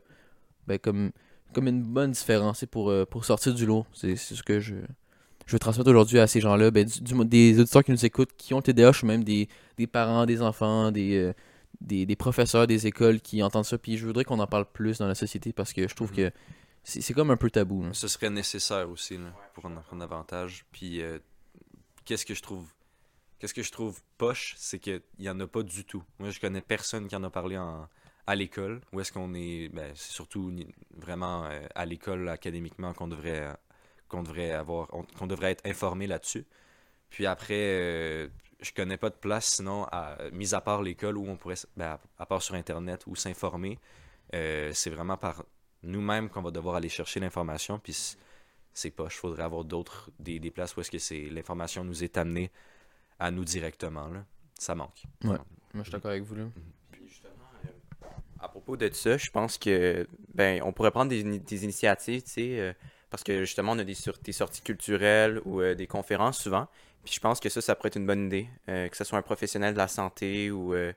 ben, 0.67 0.77
comme 0.79 1.11
comme 1.53 1.67
une 1.69 1.81
bonne 1.81 2.11
différence 2.11 2.65
pour, 2.69 2.89
euh, 2.89 3.05
pour 3.05 3.23
sortir 3.23 3.53
du 3.53 3.65
lot. 3.65 3.85
C'est 3.93 4.17
ce 4.17 4.43
que 4.43 4.59
je, 4.59 4.75
je 5.45 5.51
veux 5.53 5.59
transmettre 5.59 5.89
aujourd'hui 5.89 6.19
à 6.19 6.27
ces 6.27 6.41
gens-là. 6.41 6.71
Ben, 6.71 6.85
du- 6.85 6.99
du- 7.01 7.25
des 7.25 7.59
auditeurs 7.59 7.83
qui 7.85 7.91
nous 7.91 8.05
écoutent, 8.05 8.31
qui 8.37 8.53
ont 8.53 8.57
le 8.57 8.63
TDAH 8.63 8.99
ou 9.03 9.05
même 9.05 9.23
des, 9.23 9.47
des 9.77 9.87
parents, 9.87 10.25
des 10.25 10.41
enfants, 10.41 10.91
des, 10.91 11.31
des, 11.79 12.05
des 12.05 12.15
professeurs, 12.17 12.67
des 12.67 12.85
écoles 12.85 13.21
qui 13.21 13.41
entendent 13.41 13.63
ça. 13.65 13.77
Puis 13.77 13.97
je 13.97 14.05
voudrais 14.05 14.25
qu'on 14.25 14.39
en 14.39 14.45
parle 14.47 14.65
plus 14.71 14.97
dans 14.97 15.07
la 15.07 15.15
société 15.15 15.53
parce 15.53 15.71
que 15.71 15.87
je 15.87 15.95
trouve 15.95 16.11
que 16.11 16.31
c'est 16.87 17.13
comme 17.13 17.31
un 17.31 17.37
peu 17.37 17.49
tabou. 17.49 17.83
là. 17.83 17.93
Ce 17.93 18.07
serait 18.07 18.29
nécessaire 18.29 18.89
aussi 18.89 19.19
pour 19.53 19.65
en 19.65 19.75
apprendre 19.75 19.99
davantage. 20.01 20.65
Puis 20.71 21.01
euh, 21.01 21.19
qu'est-ce 22.05 22.25
que 22.25 22.33
je 22.33 22.41
trouve 22.41 22.65
qu'est-ce 23.39 23.53
que 23.53 23.61
je 23.61 23.71
trouve 23.71 23.99
poche, 24.17 24.55
c'est 24.57 24.79
qu'il 24.79 25.01
y 25.19 25.29
en 25.29 25.39
a 25.41 25.47
pas 25.47 25.63
du 25.63 25.83
tout. 25.85 26.03
Moi, 26.17 26.29
je 26.31 26.39
connais 26.39 26.61
personne 26.61 27.07
qui 27.07 27.15
en 27.15 27.23
a 27.23 27.29
parlé 27.29 27.55
à 28.25 28.35
l'école. 28.35 28.81
Où 28.93 28.99
est-ce 29.01 29.11
qu'on 29.11 29.33
est 29.33 29.67
ben, 29.69 29.91
c'est 29.95 30.11
surtout 30.13 30.51
vraiment 30.95 31.45
euh, 31.45 31.67
à 31.75 31.85
l'école 31.85 32.29
académiquement 32.29 32.93
qu'on 32.93 33.07
devrait 33.09 33.55
qu'on 34.07 34.23
devrait 34.23 34.51
avoir 34.51 34.87
on- 34.93 35.03
qu'on 35.03 35.27
devrait 35.27 35.51
être 35.51 35.65
informé 35.65 36.07
là-dessus. 36.07 36.45
Puis 37.09 37.25
après 37.25 37.53
euh, 37.57 38.27
je 38.61 38.71
connais 38.71 38.97
pas 38.97 39.09
de 39.09 39.15
place 39.15 39.45
sinon 39.55 39.83
à, 39.91 40.17
mis 40.31 40.55
à 40.55 40.61
part 40.61 40.81
l'école 40.81 41.17
où 41.17 41.27
on 41.27 41.35
pourrait 41.35 41.55
ben, 41.75 41.99
à, 42.17 42.25
part 42.25 42.41
sur 42.41 42.55
internet 42.55 43.03
ou 43.07 43.15
s'informer. 43.15 43.77
c'est 44.31 44.89
vraiment 44.89 45.17
par 45.17 45.43
nous-mêmes 45.87 46.29
qu'on 46.29 46.41
va 46.41 46.51
devoir 46.51 46.75
aller 46.75 46.89
chercher 46.89 47.19
l'information. 47.19 47.79
Puis 47.79 48.15
c'est 48.73 48.91
pas, 48.91 49.05
il 49.05 49.11
faudrait 49.11 49.43
avoir 49.43 49.63
d'autres, 49.63 50.11
des, 50.19 50.39
des 50.39 50.51
places 50.51 50.75
où 50.75 50.81
est-ce 50.81 50.91
que 50.91 50.99
c'est 50.99 51.29
l'information 51.29 51.83
nous 51.83 52.03
est 52.03 52.17
amenée 52.17 52.51
à 53.19 53.31
nous 53.31 53.43
directement. 53.43 54.07
Là. 54.07 54.23
Ça 54.59 54.75
manque. 54.75 55.03
Ouais. 55.23 55.29
Moi, 55.29 55.37
je 55.75 55.81
suis 55.83 55.91
d'accord 55.91 56.11
avec 56.11 56.23
vous. 56.23 56.35
Là. 56.35 56.45
Puis 56.91 57.07
justement, 57.07 57.33
euh, 57.65 58.07
à 58.39 58.47
propos 58.47 58.77
de 58.77 58.89
ça, 58.93 59.17
je 59.17 59.29
pense 59.31 59.57
que 59.57 60.07
ben 60.33 60.61
on 60.63 60.71
pourrait 60.73 60.91
prendre 60.91 61.09
des, 61.09 61.23
des 61.39 61.63
initiatives, 61.63 62.23
tu 62.23 62.29
sais, 62.29 62.59
euh, 62.59 62.73
parce 63.09 63.23
que 63.23 63.43
justement 63.45 63.71
on 63.71 63.79
a 63.79 63.83
des, 63.83 63.95
sur- 63.95 64.17
des 64.19 64.31
sorties 64.31 64.61
culturelles 64.61 65.41
ou 65.45 65.61
euh, 65.61 65.73
des 65.75 65.87
conférences 65.87 66.39
souvent. 66.39 66.67
Puis 67.03 67.13
je 67.15 67.19
pense 67.19 67.39
que 67.39 67.49
ça, 67.49 67.61
ça 67.61 67.75
pourrait 67.75 67.87
être 67.87 67.95
une 67.97 68.05
bonne 68.05 68.25
idée, 68.27 68.47
euh, 68.69 68.87
que 68.89 68.97
ce 68.97 69.03
soit 69.03 69.17
un 69.17 69.21
professionnel 69.21 69.73
de 69.73 69.77
la 69.77 69.87
santé 69.87 70.51
ou 70.51 70.73
je 70.73 70.93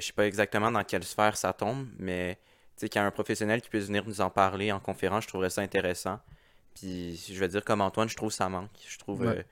sais 0.00 0.12
pas 0.12 0.26
exactement 0.26 0.70
dans 0.70 0.84
quelle 0.84 1.02
sphère 1.02 1.36
ça 1.36 1.52
tombe, 1.52 1.88
mais 1.98 2.38
qu'il 2.88 3.00
y 3.00 3.04
a 3.04 3.06
un 3.06 3.10
professionnel 3.10 3.60
qui 3.60 3.68
puisse 3.68 3.86
venir 3.86 4.04
nous 4.06 4.20
en 4.20 4.30
parler 4.30 4.72
en 4.72 4.80
conférence, 4.80 5.24
je 5.24 5.28
trouverais 5.28 5.50
ça 5.50 5.60
intéressant. 5.62 6.18
Puis 6.74 7.16
je 7.32 7.38
vais 7.38 7.48
dire 7.48 7.64
comme 7.64 7.80
Antoine, 7.80 8.08
je 8.08 8.16
trouve 8.16 8.30
que 8.30 8.34
ça 8.36 8.48
manque. 8.48 8.70
Je 8.88 8.98
trouve 8.98 9.20
Ouais. 9.20 9.26
euh, 9.26 9.42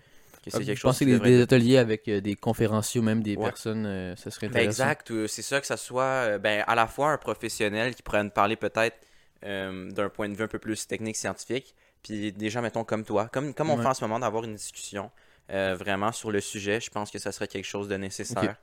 que 0.45 0.51
c'est 0.51 0.59
Vous 0.61 0.65
quelque 0.65 0.79
chose 0.79 0.93
pensez 0.93 1.05
qui 1.05 1.13
que 1.13 1.17
des, 1.25 1.35
être- 1.41 1.43
ateliers 1.43 1.79
avec 1.79 2.07
euh, 2.09 2.21
des 2.21 2.37
conférenciers 2.37 3.01
ou 3.01 3.05
même 3.05 3.23
des 3.23 3.37
Ouais. 3.37 3.45
personnes, 3.45 3.87
euh, 3.87 4.15
ça 4.17 4.31
serait 4.31 4.49
Ben, 4.49 4.59
intéressant. 4.61 4.85
exact, 4.85 5.27
c'est 5.27 5.43
ça 5.43 5.61
que 5.61 5.67
ça 5.67 5.77
soit 5.77 6.39
ben, 6.39 6.65
à 6.67 6.75
la 6.75 6.87
fois 6.87 7.11
un 7.11 7.19
professionnel 7.19 7.95
qui 7.95 8.03
pourrait 8.03 8.23
nous 8.25 8.31
parler 8.31 8.57
peut-être 8.57 8.97
d'un 9.43 10.09
point 10.09 10.29
de 10.29 10.35
vue 10.35 10.43
un 10.45 10.49
peu 10.49 10.59
plus 10.59 10.87
technique, 10.87 11.17
scientifique, 11.17 11.75
puis 12.03 12.33
des 12.33 12.51
gens, 12.51 12.61
mettons, 12.63 12.83
comme 12.85 13.05
toi, 13.05 13.29
comme, 13.33 13.55
comme 13.55 13.71
on 13.71 13.77
Ouais. 13.77 13.83
fait 13.83 13.89
en 13.89 13.95
ce 13.95 14.03
moment, 14.05 14.19
d'avoir 14.19 14.45
une 14.45 14.55
discussion. 14.57 15.11
vraiment 15.51 16.13
sur 16.13 16.31
le 16.31 16.41
sujet. 16.41 16.79
Je 16.81 16.91
pense 16.91 17.11
que 17.11 17.19
ça 17.19 17.33
serait 17.33 17.49
quelque 17.49 17.65
chose 17.65 17.89
de 17.89 17.97
nécessaire. 17.97 18.57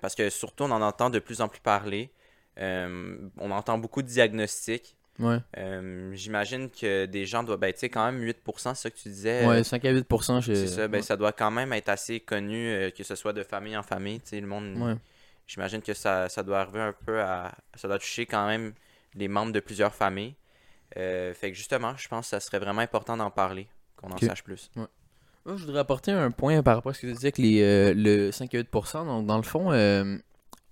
Parce 0.00 0.14
que 0.14 0.28
surtout, 0.30 0.64
on 0.64 0.70
en 0.70 0.82
entend 0.82 1.10
de 1.10 1.18
plus 1.18 1.40
en 1.40 1.48
plus 1.48 1.60
parler. 1.60 2.10
Euh, 2.58 3.16
on 3.38 3.50
entend 3.50 3.78
beaucoup 3.78 4.02
de 4.02 4.06
diagnostics. 4.08 4.96
Ouais. 5.18 5.38
Euh, 5.58 6.10
J'imagine 6.14 6.70
que 6.70 7.06
des 7.06 7.26
gens 7.26 7.42
doivent. 7.42 7.58
Ben, 7.58 7.72
tu 7.72 7.80
sais, 7.80 7.88
quand 7.88 8.10
même 8.10 8.22
8%, 8.22 8.74
c'est 8.74 8.82
ça 8.82 8.90
que 8.90 8.96
tu 8.96 9.08
disais. 9.08 9.46
Ouais, 9.46 9.62
5 9.62 9.84
à 9.84 9.92
8%. 9.92 10.40
je- 10.40 10.54
C'est 10.54 10.66
ça, 10.68 10.88
ben, 10.88 10.98
ouais. 10.98 11.02
ça 11.02 11.16
doit 11.16 11.32
quand 11.32 11.50
même 11.50 11.72
être 11.72 11.88
assez 11.88 12.20
connu, 12.20 12.68
euh, 12.68 12.90
que 12.90 13.04
ce 13.04 13.14
soit 13.14 13.32
de 13.32 13.42
famille 13.42 13.76
en 13.76 13.82
famille. 13.82 14.20
Tu 14.20 14.28
sais, 14.30 14.40
le 14.40 14.46
monde. 14.46 14.76
Ouais. 14.78 14.94
J'imagine 15.46 15.82
que 15.82 15.92
ça, 15.92 16.28
ça 16.28 16.42
doit 16.42 16.60
arriver 16.60 16.80
un 16.80 16.94
peu 17.06 17.20
à. 17.20 17.52
Ça 17.74 17.88
doit 17.88 17.98
toucher 17.98 18.26
quand 18.26 18.46
même 18.46 18.72
les 19.14 19.28
membres 19.28 19.52
de 19.52 19.60
plusieurs 19.60 19.94
familles. 19.94 20.34
Euh, 20.96 21.34
fait 21.34 21.50
que 21.50 21.56
justement, 21.56 21.94
je 21.96 22.08
pense 22.08 22.26
que 22.26 22.30
ça 22.30 22.40
serait 22.40 22.58
vraiment 22.58 22.80
important 22.80 23.16
d'en 23.16 23.30
parler, 23.30 23.66
qu'on 23.96 24.10
en 24.10 24.18
sache 24.18 24.42
plus. 24.44 24.70
Moi, 24.76 24.88
je 25.46 25.64
voudrais 25.64 25.80
apporter 25.80 26.12
un 26.12 26.30
point 26.30 26.62
par 26.62 26.76
rapport 26.76 26.90
à 26.90 26.94
ce 26.94 27.00
que 27.00 27.06
tu 27.08 27.12
disais 27.14 27.26
avec 27.26 27.38
les, 27.38 27.62
euh, 27.62 27.92
le 27.96 28.30
5 28.30 28.54
à 28.54 28.58
8%. 28.58 29.04
Donc, 29.04 29.26
dans 29.26 29.36
le 29.36 29.42
fond, 29.42 29.72
euh, 29.72 30.16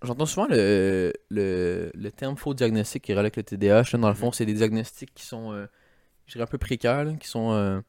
j'entends 0.03 0.27
souvent 0.27 0.47
le, 0.49 1.13
le, 1.31 1.91
le 1.95 2.11
terme 2.13 2.37
faux 2.37 2.55
diagnostic 2.55 3.03
qui 3.05 3.13
avec 3.13 3.37
le 3.37 3.43
TDAH. 3.43 3.85
là. 3.93 3.99
Dans 3.99 4.09
le 4.09 4.15
fond, 4.15 4.27
Mhm. 4.29 4.33
c'est 4.33 4.47
des 4.47 4.55
diagnostics 4.55 5.13
qui 5.15 5.25
sont, 5.25 5.53
euh, 5.53 5.67
je 6.27 6.33
dirais, 6.33 6.45
un 6.45 6.47
peu 6.47 6.59
précaires, 6.59 7.05
là, 7.05 7.13
qui 7.15 7.29
sont 7.29 7.53
euh, 7.53 7.81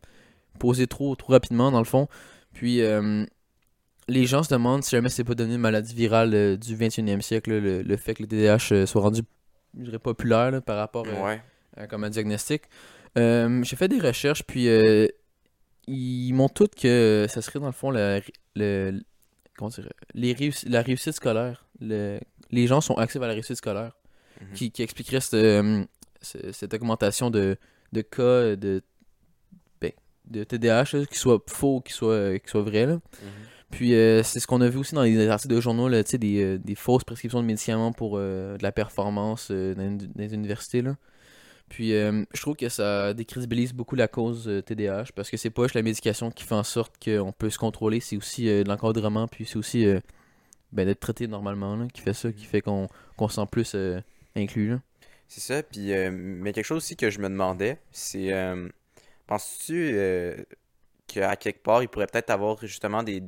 posés 0.60 0.88
trop, 0.88 1.16
trop 1.16 1.34
rapidement, 1.34 1.72
dans 1.72 1.80
le 1.80 1.86
fond. 1.86 2.08
Puis, 2.54 2.82
euh, 2.82 3.26
les 4.08 4.26
gens 4.26 4.44
se 4.44 4.54
demandent 4.54 4.84
si 4.84 4.92
jamais 4.92 5.10
c'est 5.10 5.24
pas 5.24 5.36
devenu 5.36 5.56
une 5.56 5.62
maladie 5.62 5.96
virale 5.96 6.58
du 6.58 6.76
21e 6.76 7.22
siècle, 7.22 7.52
le, 7.52 7.82
le 7.82 7.98
fait 7.98 8.14
que 8.16 8.24
le 8.24 8.28
TDAH 8.28 8.86
soit 8.86 9.02
rendu, 9.02 9.22
je 9.78 9.84
dirais, 9.86 10.00
populaire 10.00 10.52
là, 10.52 10.60
par 10.62 10.78
rapport 10.78 11.06
Ouais. 11.08 11.42
euh, 11.78 11.88
comme 11.88 12.04
un 12.04 12.10
diagnostic. 12.10 12.64
J'ai 13.16 13.76
fait 13.78 13.88
des 13.88 14.00
recherches, 14.00 14.44
puis 14.44 14.68
ils 15.88 16.34
montrent 16.34 16.54
toutes 16.54 16.76
que 16.76 17.26
ça 17.30 17.42
serait 17.42 17.60
dans 17.60 17.66
le 17.68 17.72
fond 17.72 17.90
la, 17.92 18.20
le, 18.56 19.02
les 20.14 20.36
la 20.68 20.82
réussite 20.82 21.14
scolaire. 21.14 21.66
Le- 21.80 22.20
les 22.52 22.68
gens 22.68 22.82
sont 22.82 22.96
actifs 22.96 23.22
à 23.22 23.28
la 23.28 23.34
réussite 23.34 23.56
scolaire, 23.58 23.96
Mhm. 24.42 24.54
qui, 24.56 24.72
qui 24.72 24.82
expliquerait 24.84 25.22
cette, 25.22 25.34
euh, 25.36 25.84
ce- 26.22 26.52
cette 26.52 26.74
augmentation 26.74 27.30
de, 27.30 27.58
de 27.94 28.02
cas 28.02 28.56
de, 28.56 28.82
ben, 29.80 29.92
de 30.28 30.44
TDAH, 30.44 31.06
qui 31.10 31.18
soit 31.18 31.42
faux, 31.48 31.82
qui 31.82 31.94
soit, 31.94 32.14
euh, 32.14 32.38
qui 32.38 32.50
soit 32.50 32.62
vrai. 32.64 32.86
Là. 32.86 32.94
Mhm. 32.96 33.02
Puis 33.72 33.94
euh, 33.96 34.22
c'est 34.24 34.40
ce 34.42 34.48
qu'on 34.48 34.60
a 34.62 34.68
vu 34.68 34.80
aussi 34.80 34.96
dans 34.96 35.04
les 35.04 35.28
articles 35.30 35.54
de 35.56 35.62
journaux, 35.62 35.88
là, 35.88 36.04
tu 36.04 36.12
sais, 36.12 36.18
des, 36.18 36.58
des 36.60 36.76
fausses 36.76 37.04
prescriptions 37.06 37.40
de 37.42 37.46
médicaments 37.46 37.94
pour 37.94 38.16
euh, 38.18 38.58
de 38.58 38.64
la 38.64 38.72
performance 38.74 39.50
dans, 39.50 39.56
les- 39.78 40.08
dans 40.08 40.12
les 40.18 40.34
universités. 40.34 40.82
Là. 40.82 40.96
Puis 41.72 41.94
euh, 41.94 42.26
je 42.34 42.42
trouve 42.42 42.58
que 42.58 42.68
ça 42.68 43.14
décrédibilise 43.14 43.72
beaucoup 43.72 43.96
la 43.96 44.10
cause 44.10 44.50
euh, 44.50 44.62
TDAH 44.62 45.06
parce 45.16 45.30
que 45.30 45.38
c'est 45.38 45.50
pas 45.50 45.64
juste 45.64 45.76
la 45.76 45.82
médication 45.82 46.30
qui 46.30 46.44
fait 46.44 46.54
en 46.54 46.64
sorte 46.64 47.02
qu'on 47.02 47.32
peut 47.32 47.50
se 47.50 47.58
contrôler, 47.58 48.02
c'est 48.02 48.18
aussi 48.18 48.50
euh, 48.50 48.66
l'encadrement, 48.66 49.30
puis 49.30 49.46
c'est 49.46 49.56
aussi 49.56 49.86
euh, 49.86 50.02
ben, 50.74 50.86
d'être 50.86 51.00
traité 51.00 51.28
normalement 51.28 51.78
là, 51.78 51.88
qui 51.94 52.02
fait 52.02 52.14
ça, 52.14 52.30
qui 52.34 52.44
fait 52.44 52.60
qu'on 52.60 52.90
se 53.22 53.36
sent 53.36 53.48
plus 53.50 53.72
euh, 53.76 54.02
inclus. 54.36 54.76
C'est 55.30 55.40
ça, 55.40 55.64
puis 55.64 55.94
euh, 55.94 56.12
mais 56.12 56.52
quelque 56.52 56.66
chose 56.66 56.80
aussi 56.84 56.98
que 56.98 57.10
je 57.10 57.20
me 57.20 57.30
demandais, 57.30 57.80
c'est 57.94 58.34
euh, 58.34 58.68
penses-tu 59.28 59.92
euh, 59.94 60.36
qu'à 61.08 61.38
quelque 61.38 61.64
part, 61.64 61.82
il 61.82 61.88
pourrait 61.88 62.08
peut-être 62.08 62.32
avoir 62.32 62.60
justement 62.66 63.02
des, 63.02 63.22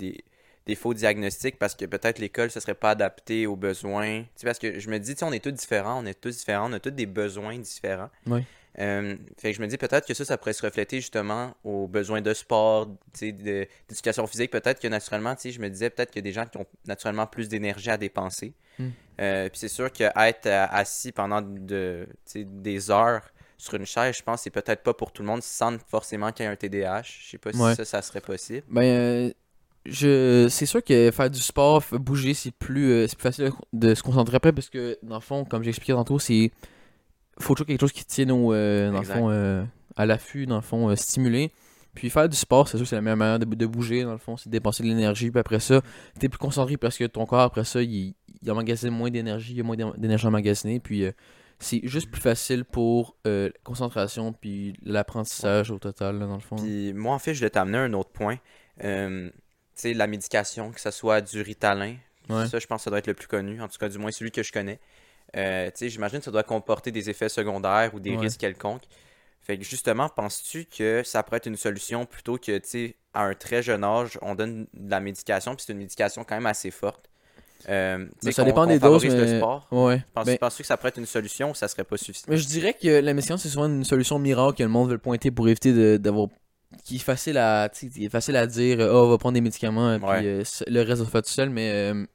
des 0.66 0.76
faux 0.76 0.94
diagnostics 0.94 1.58
parce 1.60 1.76
que 1.76 1.86
peut-être 1.86 2.20
l'école 2.20 2.50
ne 2.54 2.60
serait 2.60 2.76
pas 2.76 2.92
adaptée 2.92 3.48
aux 3.48 3.56
besoins. 3.56 4.22
Tu 4.22 4.28
sais, 4.36 4.46
parce 4.46 4.60
que 4.60 4.80
je 4.80 4.90
me 4.90 4.98
dis, 5.00 5.14
tu 5.14 5.20
sais, 5.20 5.26
on 5.26 5.32
est 5.34 5.44
tous 5.44 5.52
différents, 5.52 6.02
on 6.02 6.06
est 6.06 6.20
tous 6.20 6.38
différents, 6.38 6.70
on 6.70 6.74
a 6.74 6.80
tous 6.80 6.92
des 6.92 7.06
besoins 7.06 7.58
différents. 7.58 8.10
Oui. 8.28 8.44
Euh, 8.80 9.16
fait 9.38 9.52
que 9.52 9.58
je 9.58 9.62
me 9.62 9.68
dis 9.68 9.78
peut-être 9.78 10.08
que 10.08 10.16
ça, 10.16 10.26
ça 10.26 10.38
pourrait 10.38 10.54
se 10.54 10.66
refléter 10.66 11.00
justement 11.00 11.56
aux 11.64 11.88
besoins 11.88 12.22
de 12.22 12.34
sport, 12.34 12.88
d'éducation 13.20 14.26
physique. 14.26 14.52
Peut-être 14.52 14.80
que 14.80 14.88
naturellement, 14.88 15.36
je 15.44 15.60
me 15.60 15.70
disais 15.70 15.90
peut-être 15.90 16.12
qu'il 16.12 16.20
y 16.20 16.26
a 16.28 16.30
des 16.30 16.34
gens 16.34 16.46
qui 16.46 16.58
ont 16.58 16.66
naturellement 16.88 17.28
plus 17.28 17.50
d'énergie 17.50 17.90
à 17.90 17.98
dépenser. 17.98 18.54
Mm. 18.80 18.88
Euh, 19.22 19.50
puis 19.50 19.60
c'est 19.60 19.68
sûr 19.68 19.92
qu'être 19.92 20.48
euh, 20.48 20.66
assis 20.72 21.12
pendant 21.12 21.42
de, 21.42 22.08
des 22.36 22.90
heures 22.90 23.22
sur 23.58 23.76
une 23.76 23.86
chaise, 23.86 24.18
je 24.18 24.24
pense 24.24 24.40
que 24.40 24.44
c'est 24.46 24.50
peut-être 24.50 24.84
pas 24.84 24.94
pour 24.94 25.12
tout 25.12 25.22
le 25.22 25.28
monde 25.28 25.44
sans 25.44 25.78
forcément 25.88 26.32
qu'il 26.32 26.46
y 26.46 26.50
ait 26.50 26.52
un 26.52 26.56
TDAH. 26.56 27.04
Je 27.04 27.30
sais 27.30 27.38
pas 27.38 27.54
si 27.54 27.60
Ouais. 27.60 27.76
ça, 27.76 27.86
ça 27.86 28.02
serait 28.02 28.20
possible. 28.22 28.64
Ben, 28.68 28.82
euh, 28.84 29.34
je, 29.86 30.48
c'est 30.50 30.66
sûr 30.66 30.84
que 30.84 31.12
faire 31.12 31.30
du 31.30 31.40
sport, 31.40 31.84
bouger, 31.94 32.34
c'est 32.34 32.52
plus, 32.52 32.90
euh, 32.92 33.08
c'est 33.08 33.18
plus 33.18 33.24
facile 33.24 33.52
de 33.74 33.94
se 33.94 34.02
concentrer 34.04 34.38
après 34.38 34.54
parce 34.54 34.70
que, 34.70 34.98
dans 35.04 35.16
le 35.16 35.22
fond, 35.22 35.46
comme 35.46 35.64
j'ai 35.64 35.70
expliqué 35.70 35.94
tantôt, 35.94 36.20
c'est. 36.20 36.52
Faut 37.40 37.56
toujours 37.56 37.66
quelque 37.66 37.82
chose 37.82 37.92
qui 37.92 38.06
tienne 38.06 38.32
au, 38.32 38.54
euh, 38.54 38.92
dans 38.92 39.00
le 39.00 39.06
fond, 39.06 39.30
euh, 39.32 39.64
à 39.96 40.06
l'affût, 40.06 40.46
dans 40.46 40.58
le 40.58 40.62
fond, 40.62 40.90
euh, 40.90 40.96
stimulé. 40.96 41.52
Puis 41.96 42.10
faire 42.12 42.30
du 42.30 42.38
sport, 42.38 42.68
c'est 42.68 42.78
sûr 42.78 42.86
que 42.86 42.90
c'est 42.90 42.96
la 42.96 43.02
meilleure 43.02 43.18
manière 43.18 43.40
de, 43.40 43.46
de 43.46 43.66
bouger, 43.66 44.04
dans 44.04 44.12
le 44.12 44.18
fond, 44.20 44.38
c'est 44.38 44.50
dépenser 44.50 44.84
de 44.84 44.88
l'énergie. 44.88 45.32
Puis 45.32 45.40
après 45.40 45.60
ça, 45.60 45.82
t'es 46.20 46.30
plus 46.30 46.38
concentré 46.38 46.78
parce 46.78 46.98
que 46.98 47.06
ton 47.06 47.26
corps, 47.26 47.42
après 47.42 47.64
ça, 47.64 47.82
il, 47.82 48.14
il 48.42 48.52
emmagasine 48.52 48.92
moins 48.92 49.10
d'énergie, 49.10 49.54
il 49.54 49.58
y 49.58 49.62
a 49.62 49.64
moins 49.64 49.76
d'é- 49.76 49.98
d'énergie 49.98 50.28
emmagasinée. 50.28 50.80
Puis 50.80 51.06
c'est 51.60 51.82
juste 51.84 52.10
plus 52.12 52.22
facile 52.22 52.66
pour 52.66 53.16
la 53.26 53.50
concentration, 53.64 54.34
puis 54.34 54.74
l'apprentissage 54.84 55.72
au 55.72 55.80
total, 55.80 56.20
là, 56.20 56.28
dans 56.28 56.36
le 56.36 56.40
fond. 56.40 56.56
Puis 56.56 56.94
moi, 56.94 57.16
en 57.16 57.20
fait, 57.20 57.34
je 57.34 57.40
voulais 57.40 57.50
t'amener 57.50 57.78
à 57.80 57.82
un 57.82 57.94
autre 57.94 58.12
point. 58.12 58.38
Euh, 58.84 59.30
sais, 59.82 59.94
la 59.94 60.08
médication, 60.08 60.72
que 60.72 60.80
ce 60.82 60.92
soit 60.92 61.22
du 61.22 61.42
Ritalin, 61.42 61.96
Ouais. 62.30 62.48
ça, 62.48 62.58
je 62.60 62.68
pense 62.68 62.80
que 62.82 62.84
ça 62.86 62.90
doit 62.90 63.00
être 63.00 63.08
le 63.08 63.14
plus 63.14 63.28
connu, 63.28 63.62
en 63.62 63.68
tout 63.68 63.78
cas, 63.78 63.90
du 63.90 63.98
moins 63.98 64.12
celui 64.12 64.32
que 64.32 64.44
je 64.44 64.52
connais. 64.54 64.80
Euh, 65.36 65.66
tu 65.68 65.72
sais, 65.76 65.90
j'imagine 65.90 66.20
que 66.20 66.26
ça 66.26 66.32
doit 66.32 66.44
comporter 66.44 66.92
des 66.92 67.10
effets 67.10 67.28
secondaires 67.30 67.94
ou 67.94 68.00
des 68.00 68.12
Ouais. 68.12 68.18
risques 68.18 68.40
quelconques. 68.40 68.84
Fait 69.42 69.58
que 69.58 69.64
justement, 69.66 70.08
penses-tu 70.08 70.66
que 70.66 71.02
ça 71.04 71.22
pourrait 71.24 71.38
être 71.38 71.48
une 71.48 71.58
solution 71.58 72.06
plutôt 72.06 72.38
que, 72.38 72.58
tu 72.60 72.70
sais, 72.70 72.96
à 73.14 73.24
un 73.24 73.34
très 73.34 73.62
jeune 73.62 73.84
âge, 73.84 74.18
on 74.22 74.36
donne 74.36 74.68
de 74.74 74.90
la 74.92 75.02
médication, 75.02 75.54
puis 75.56 75.66
c'est 75.68 75.74
une 75.74 75.80
médication 75.80 76.24
quand 76.24 76.36
même 76.36 76.46
assez 76.46 76.72
forte. 76.72 77.10
Euh, 77.70 78.06
sais, 78.22 78.28
Ben, 78.28 78.32
ça 78.32 78.44
dépend 78.44 78.66
des 78.66 78.80
doses, 78.80 79.04
le 79.06 79.14
mais... 79.26 79.38
sport. 79.38 79.68
Ouais. 79.72 80.04
Penses- 80.14 80.26
Ben, 80.26 80.38
Penses-tu 80.38 80.62
que 80.64 80.68
ça 80.68 80.78
pourrait 80.78 80.90
être 80.90 80.98
une 80.98 81.06
solution 81.06 81.52
ou 81.52 81.56
ça 81.56 81.68
serait 81.68 81.84
pas 81.84 81.98
suffisant? 81.98 82.26
Mais 82.30 82.38
je 82.38 82.46
dirais 82.48 82.74
que 82.74 82.88
la 83.02 83.14
médecine, 83.14 83.38
c'est 83.38 83.50
souvent 83.50 83.66
une 83.68 83.84
solution 83.84 84.20
miracle 84.20 84.58
que 84.58 84.64
le 84.64 84.70
monde 84.70 84.90
veut 84.92 84.98
pointer 84.98 85.32
pour 85.32 85.48
éviter 85.50 85.98
d'avoir. 86.00 86.28
Qui 86.84 86.96
est 86.98 87.00
facile 87.00 87.38
à. 87.38 87.70
qui 87.70 88.06
est 88.06 88.10
facile 88.10 88.36
à 88.36 88.46
dire, 88.48 88.80
euh, 88.80 88.92
oh, 88.94 89.06
on 89.06 89.10
va 89.10 89.18
prendre 89.18 89.34
des 89.36 89.42
médicaments, 89.42 89.90
euh, 89.90 90.00
Ouais. 90.00 90.18
puis 90.20 90.28
euh, 90.28 90.44
le 90.68 90.82
reste, 90.82 91.02
on 91.02 91.06
fait 91.06 91.22
tout 91.22 91.30
seul, 91.30 91.50
mais. 91.50 91.72
euh, 91.72 92.06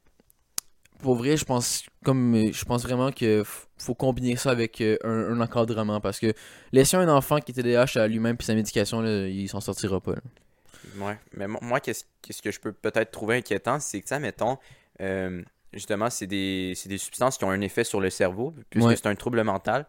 pour 1.00 1.14
vrai, 1.14 1.37
je 1.37 1.44
pense 1.44 1.85
comme 2.04 2.35
je 2.52 2.64
pense 2.64 2.83
vraiment 2.83 3.12
que 3.12 3.44
faut 3.76 3.94
combiner 3.94 4.35
ça 4.35 4.50
avec 4.50 4.81
euh, 4.81 4.96
un, 5.04 5.33
un 5.33 5.40
encadrement 5.40 6.00
parce 6.00 6.18
que 6.18 6.33
laisser 6.72 6.96
un 6.96 7.09
enfant 7.09 7.38
qui 7.38 7.52
est 7.52 7.54
TDAH 7.54 8.00
à 8.00 8.09
lui-même 8.09 8.37
puis 8.37 8.44
sa 8.46 8.54
médication 8.57 9.00
là, 9.00 9.28
il 9.28 9.48
s'en 9.48 9.61
sortira 9.61 10.00
pas. 10.00 10.14
là. 10.14 10.20
Ouais, 10.98 11.16
mais 11.37 11.46
mo- 11.46 11.61
moi, 11.62 11.78
qu'est-ce 11.78 12.42
que 12.42 12.50
je 12.50 12.59
peux 12.59 12.72
peut-être 12.72 13.12
trouver 13.12 13.37
inquiétant, 13.37 13.78
c'est 13.78 14.00
que, 14.00 14.09
ça, 14.09 14.18
mettons, 14.18 14.59
euh, 15.00 15.40
justement, 15.72 16.11
c'est 16.11 16.26
des, 16.26 16.72
c'est 16.74 16.88
des 16.88 16.98
substances 16.98 17.38
qui 17.38 17.44
ont 17.44 17.50
un 17.50 17.61
effet 17.61 17.85
sur 17.85 18.00
le 18.00 18.11
cerveau, 18.11 18.52
puisque 18.68 18.88
Ouais. 18.88 18.96
c'est 18.96 19.07
un 19.07 19.14
trouble 19.14 19.44
mental. 19.44 19.87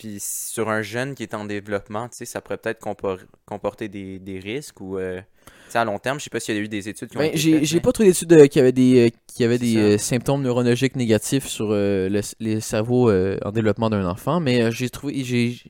Puis 0.00 0.16
sur 0.18 0.70
un 0.70 0.80
jeune 0.80 1.14
qui 1.14 1.22
est 1.24 1.34
en 1.34 1.44
développement, 1.44 2.08
tu 2.08 2.16
sais, 2.16 2.24
ça 2.24 2.40
pourrait 2.40 2.56
peut-être 2.56 2.80
compor- 2.82 3.20
comporter 3.44 3.88
des, 3.90 4.18
des 4.18 4.38
risques 4.38 4.80
ou, 4.80 4.96
euh, 4.96 5.20
tu 5.20 5.52
sais, 5.72 5.78
à 5.78 5.84
long 5.84 5.98
terme, 5.98 6.18
je 6.18 6.24
sais 6.24 6.30
pas 6.30 6.40
s'il 6.40 6.54
y 6.54 6.58
a 6.58 6.60
eu 6.62 6.68
des 6.68 6.88
études 6.88 7.10
qui 7.10 7.18
ont 7.18 7.20
Ben, 7.20 7.26
été 7.28 7.36
j'ai 7.36 7.52
faites, 7.58 7.64
j'ai 7.64 7.76
mais- 7.76 7.82
pas 7.82 7.92
trouvé 7.92 8.08
d'études 8.08 8.32
euh, 8.32 8.46
qui 8.46 8.58
avaient 8.60 8.72
des 8.72 9.08
euh, 9.08 9.10
qui 9.26 9.44
avaient 9.44 9.58
des 9.58 9.76
euh, 9.76 9.98
symptômes 9.98 10.40
neurologiques 10.42 10.96
négatifs 10.96 11.46
sur 11.46 11.68
euh, 11.70 12.08
le, 12.08 12.22
les 12.40 12.60
cerveaux 12.62 13.10
euh, 13.10 13.36
en 13.44 13.52
développement 13.52 13.90
d'un 13.90 14.06
enfant, 14.06 14.40
mais 14.40 14.62
euh, 14.62 14.70
j'ai 14.70 14.88
trouvé 14.88 15.22
j'ai 15.22 15.60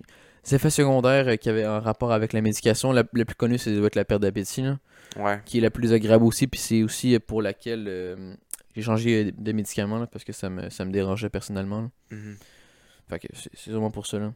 des 0.44 0.54
effets 0.54 0.70
secondaires 0.70 1.26
euh, 1.26 1.34
qui 1.34 1.48
avaient 1.48 1.64
un 1.64 1.80
rapport 1.80 2.12
avec 2.12 2.32
la 2.32 2.40
médication. 2.40 2.92
La, 2.92 3.02
la 3.12 3.24
plus 3.24 3.34
connue, 3.34 3.58
c'est 3.58 3.74
doit 3.74 3.88
être 3.88 3.96
la 3.96 4.04
perte 4.04 4.22
d'appétit, 4.22 4.62
là, 4.62 4.78
Ouais, 5.18 5.40
qui 5.44 5.58
est 5.58 5.60
la 5.60 5.70
plus 5.70 5.92
agréable 5.92 6.24
aussi, 6.24 6.46
puis 6.46 6.60
c'est 6.60 6.84
aussi 6.84 7.18
pour 7.18 7.42
laquelle 7.42 7.86
euh, 7.88 8.34
j'ai 8.76 8.82
changé 8.82 9.32
de 9.32 9.52
médicament 9.52 9.98
là, 9.98 10.06
parce 10.06 10.22
que 10.24 10.32
ça 10.32 10.48
me 10.50 10.70
ça 10.70 10.84
me 10.84 10.92
dérangeait 10.92 11.30
personnellement. 11.30 11.80
là. 11.80 11.88
mhm. 12.16 12.36
Fait 13.10 13.18
que 13.18 13.26
c'est 13.34 13.70
vraiment 13.72 13.90
pour 13.90 14.06
là. 14.12 14.32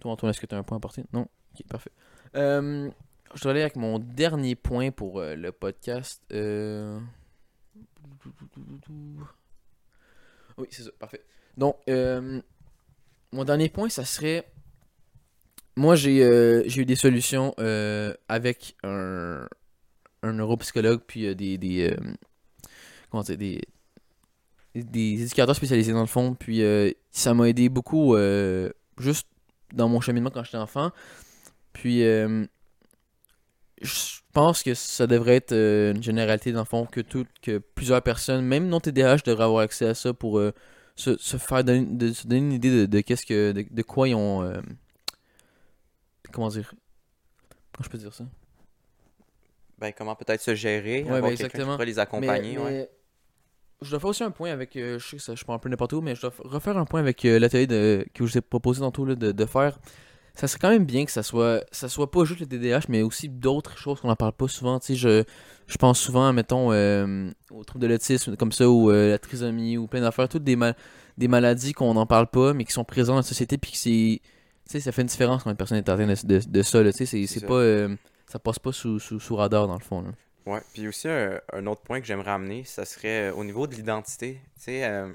Toi 0.00 0.10
Antoine, 0.10 0.30
est-ce 0.30 0.40
que 0.40 0.46
tu 0.46 0.54
as 0.56 0.58
un 0.58 0.64
point 0.64 0.78
à 0.78 0.80
porter? 0.80 1.04
Non? 1.12 1.28
Ok, 1.54 1.64
parfait. 1.68 1.92
Euh, 2.34 2.90
je 3.34 3.40
dois 3.40 3.52
aller 3.52 3.60
avec 3.60 3.76
mon 3.76 4.00
dernier 4.00 4.56
point 4.56 4.90
pour 4.90 5.20
euh, 5.20 5.36
le 5.36 5.52
podcast. 5.52 6.20
Euh... 6.32 6.98
Oui, 10.58 10.66
c'est 10.70 10.82
ça, 10.82 10.90
parfait. 10.98 11.24
Donc, 11.56 11.76
mon 11.86 13.44
dernier 13.44 13.68
point, 13.68 13.88
ça 13.88 14.04
serait. 14.04 14.50
Moi, 15.76 15.94
j'ai 15.94 16.18
eu 16.76 16.84
des 16.84 16.96
solutions 16.96 17.54
avec 18.28 18.76
un, 18.82 19.46
neuropsychologue, 20.24 21.02
puis 21.06 21.36
des. 21.36 21.96
comment 23.08 23.22
Des, 23.22 23.60
des 24.74 25.22
éducateurs 25.22 25.54
spécialisés 25.56 25.92
dans 25.92 26.00
le 26.00 26.06
fond. 26.06 26.34
Puis 26.34 26.62
euh, 26.62 26.90
ça 27.10 27.34
m'a 27.34 27.48
aidé 27.48 27.68
beaucoup 27.68 28.14
euh, 28.16 28.70
juste 28.98 29.28
dans 29.72 29.88
mon 29.88 30.00
cheminement 30.00 30.30
quand 30.30 30.44
j'étais 30.44 30.56
enfant. 30.56 30.90
Puis 31.72 32.04
euh, 32.04 32.44
je 33.82 34.20
pense 34.32 34.62
que 34.62 34.74
ça 34.74 35.06
devrait 35.06 35.36
être 35.36 35.52
une 35.52 36.02
généralité 36.02 36.52
dans 36.52 36.60
le 36.60 36.66
fond 36.66 36.86
que, 36.86 37.00
tout, 37.00 37.26
que 37.42 37.58
plusieurs 37.58 38.02
personnes, 38.02 38.44
même 38.44 38.68
non 38.68 38.80
TDAH, 38.80 39.18
devraient 39.24 39.44
avoir 39.44 39.62
accès 39.62 39.86
à 39.86 39.94
ça 39.94 40.12
pour 40.12 40.40
se, 40.96 41.16
se 41.16 41.36
faire 41.36 41.64
donner, 41.64 41.86
de, 41.86 42.12
se 42.12 42.26
donner 42.26 42.40
une 42.40 42.52
idée 42.52 42.70
de, 42.70 42.86
de 42.86 43.00
qu'est-ce 43.00 43.26
que 43.26 43.52
de, 43.52 43.64
de 43.70 43.82
quoi 43.82 44.08
ils 44.08 44.14
ont 44.14 44.52
comment 46.34 46.48
dire? 46.48 46.74
Comment 47.72 47.84
je 47.84 47.90
peux 47.90 47.98
dire 47.98 48.12
ça? 48.12 48.24
Ben, 49.78 49.92
comment 49.96 50.14
peut-être 50.14 50.40
se 50.40 50.54
gérer, 50.54 51.02
Ouais, 51.02 51.10
avoir 51.16 51.22
ben, 51.22 51.28
quelqu'un 51.30 51.36
qui 51.36 51.44
exactement. 51.44 51.72
pourrait 51.74 51.86
les 51.86 51.98
accompagner. 51.98 52.56
Mais- 52.56 52.62
ouais. 52.62 52.70
mais 52.70 52.90
Je 53.82 53.90
dois 53.90 54.00
faire 54.00 54.08
aussi 54.10 54.24
un 54.24 54.30
point 54.30 54.50
avec. 54.50 54.76
euh, 54.76 54.98
je 54.98 55.06
sais 55.06 55.16
que 55.16 55.22
ça, 55.22 55.34
je 55.34 55.44
prends 55.44 55.54
un 55.54 55.58
peu 55.58 55.68
n'importe 55.68 55.92
où, 55.92 56.00
mais 56.00 56.14
je 56.14 56.20
dois 56.22 56.32
refaire 56.44 56.76
un 56.78 56.84
point 56.84 57.00
avec 57.00 57.24
euh, 57.24 57.38
l'atelier 57.38 57.66
de- 57.66 58.06
que 58.14 58.24
je 58.26 58.32
vous 58.32 58.38
ai 58.38 58.40
proposé 58.40 58.80
tantôt 58.80 59.04
là, 59.04 59.14
de, 59.14 59.32
de 59.32 59.44
faire. 59.46 59.78
Ça 60.36 60.48
serait 60.48 60.58
quand 60.60 60.70
même 60.70 60.84
bien 60.84 61.04
que 61.04 61.12
ça 61.12 61.22
soit, 61.22 61.64
ça 61.70 61.88
soit 61.88 62.10
pas 62.10 62.24
juste 62.24 62.40
le 62.40 62.46
TDAH, 62.46 62.86
mais 62.88 63.02
aussi 63.02 63.28
d'autres 63.28 63.78
choses 63.78 64.00
qu'on 64.00 64.08
n'en 64.08 64.16
parle 64.16 64.32
pas 64.32 64.48
souvent. 64.48 64.80
Tu 64.80 64.86
sais, 64.86 64.94
je, 64.96 65.22
je 65.68 65.76
pense 65.78 66.00
souvent, 66.00 66.32
mettons, 66.32 66.72
euh, 66.72 67.30
aux 67.52 67.62
troubles 67.62 67.82
de 67.86 67.88
l'autisme, 67.92 68.36
comme 68.36 68.50
ça, 68.50 68.68
ou 68.68 68.90
la 68.90 69.18
trisomie, 69.18 69.76
ou 69.76 69.86
plein 69.86 70.00
d'affaires, 70.00 70.28
toutes 70.28 70.42
des, 70.42 70.56
mal- 70.56 70.74
des 71.18 71.28
maladies 71.28 71.72
qu'on 71.72 71.94
n'en 71.94 72.06
parle 72.06 72.26
pas, 72.26 72.52
mais 72.52 72.64
qui 72.64 72.72
sont 72.72 72.82
présentes 72.84 73.12
dans 73.14 73.18
la 73.18 73.22
société, 73.22 73.58
puis 73.58 73.70
que 73.72 73.76
c'est. 73.78 74.20
Tu 74.66 74.72
sais, 74.72 74.80
ça 74.80 74.90
fait 74.92 75.02
une 75.02 75.08
différence 75.08 75.44
quand 75.44 75.50
une 75.50 75.56
personne 75.56 75.76
est 75.78 75.88
atteinte 75.88 76.26
de, 76.26 76.38
de, 76.38 76.48
de 76.50 76.62
ça. 76.62 76.82
là. 76.82 76.90
Tu 76.92 76.98
sais, 77.06 77.06
c'est- 77.06 77.26
pas. 77.46 77.62
ça 78.26 78.38
passe 78.40 78.58
pas 78.58 78.72
sous, 78.72 78.98
sous, 78.98 79.20
sous 79.20 79.36
radar, 79.36 79.68
dans 79.68 79.74
le 79.74 79.84
fond. 79.84 80.02
Là. 80.02 80.08
Ouais, 80.46 80.60
puis 80.74 80.86
aussi 80.86 81.08
un, 81.08 81.66
autre 81.66 81.80
point 81.80 82.00
que 82.00 82.06
j'aimerais 82.06 82.32
amener, 82.32 82.64
ça 82.64 82.84
serait 82.84 83.30
euh, 83.30 83.34
au 83.34 83.44
niveau 83.44 83.66
de 83.66 83.74
l'identité. 83.74 84.40
Tu 84.56 84.64
sais, 84.64 84.84
euh, 84.84 85.10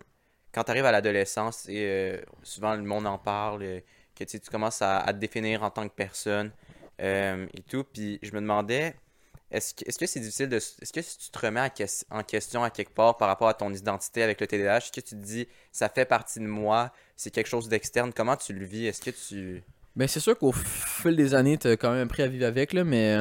quand 0.52 0.64
tu 0.64 0.72
arrives 0.72 0.86
à 0.86 0.92
l'adolescence, 0.92 1.68
euh, 1.70 2.20
souvent 2.42 2.76
le 2.76 2.82
monde 2.82 3.06
en 3.06 3.20
parle, 3.20 3.62
euh, 3.62 3.80
que 4.16 4.24
tu 4.24 4.40
tu 4.40 4.50
commences 4.50 4.82
à, 4.82 5.06
te 5.08 5.18
définir 5.18 5.64
en 5.64 5.70
tant 5.70 5.88
que 5.88 5.94
personne 5.94 6.52
et 7.00 7.64
tout. 7.70 7.86
Puis 7.86 8.20
je 8.24 8.32
me 8.34 8.42
demandais, 8.42 8.96
est-ce 9.52 9.74
que 9.74 9.88
est-ce 9.88 9.98
que 9.98 10.06
c'est 10.08 10.20
difficile 10.20 10.50
de. 10.50 10.58
Est-ce 10.58 10.92
que 10.92 11.02
si 11.02 11.18
tu 11.18 11.30
te 11.30 11.40
remets 11.40 11.72
en 12.10 12.24
question 12.24 12.64
à 12.64 12.70
quelque 12.70 12.94
part 12.94 13.16
par 13.18 13.30
rapport 13.30 13.48
à 13.48 13.54
ton 13.54 13.72
identité 13.72 14.24
avec 14.24 14.42
le 14.42 14.48
TDAH, 14.48 14.78
est-ce 14.78 14.92
que 14.92 15.00
tu 15.00 15.16
te 15.16 15.24
dis, 15.24 15.48
ça 15.72 15.88
fait 15.90 16.06
partie 16.06 16.40
de 16.40 16.48
moi, 16.48 16.92
c'est 17.16 17.32
quelque 17.32 17.48
chose 17.48 17.70
d'externe, 17.70 18.12
comment 18.14 18.36
tu 18.36 18.52
le 18.52 18.66
vis? 18.66 18.88
Est-ce 18.88 19.02
que 19.02 19.12
tu. 19.12 19.64
Ben, 19.96 20.08
c'est 20.08 20.20
sûr 20.20 20.38
qu'au 20.38 20.52
fil 20.52 21.16
des 21.16 21.34
années, 21.34 21.58
t'as 21.58 21.78
quand 21.78 21.92
même 21.92 22.08
appris 22.08 22.24
à 22.24 22.28
vivre 22.28 22.46
avec, 22.46 22.74
là, 22.74 22.84
mais 22.84 23.16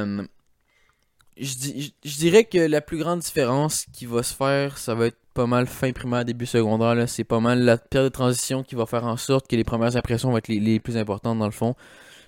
je, 1.41 1.91
je, 2.05 2.17
dirais 2.17 2.45
que 2.45 2.59
la 2.59 2.81
plus 2.81 2.99
grande 2.99 3.21
différence 3.21 3.87
qui 3.93 4.07
va 4.07 4.23
se 4.23 4.35
faire, 4.35 4.79
ça 4.79 4.95
va 4.95 5.07
être 5.07 5.19
pas 5.35 5.47
mal 5.47 5.67
fin 5.67 5.93
primaire, 5.93 6.25
début 6.25 6.47
secondaire. 6.47 7.09
C'est 7.09 7.25
pas 7.25 7.41
mal 7.41 7.63
la 7.63 7.79
période 7.79 8.11
de 8.11 8.15
transition 8.15 8.63
qui 8.63 8.75
va 8.75 8.87
faire 8.87 9.05
en 9.05 9.17
sorte 9.17 9.47
que 9.47 9.57
les 9.57 9.65
premières 9.65 9.97
impressions 9.97 10.31
vont 10.31 10.39
être 10.39 10.49
les, 10.49 10.61
les 10.61 10.81
plus 10.81 10.97
importantes 10.97 11.39
dans 11.39 11.47
le 11.47 11.53
fond. 11.53 11.75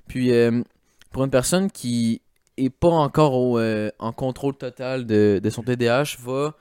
Puis, 0.06 0.32
euh, 0.32 0.62
pour 1.10 1.24
une 1.24 1.30
personne 1.30 1.70
qui 1.70 2.22
est 2.56 2.70
pas 2.70 2.88
encore 2.88 3.34
au, 3.34 3.58
euh, 3.58 3.90
en 3.98 4.12
contrôle 4.12 4.56
total 4.56 5.06
de, 5.06 5.40
de 5.42 5.50
son 5.50 5.62
TDAH, 5.62 6.16
va, 6.20 6.54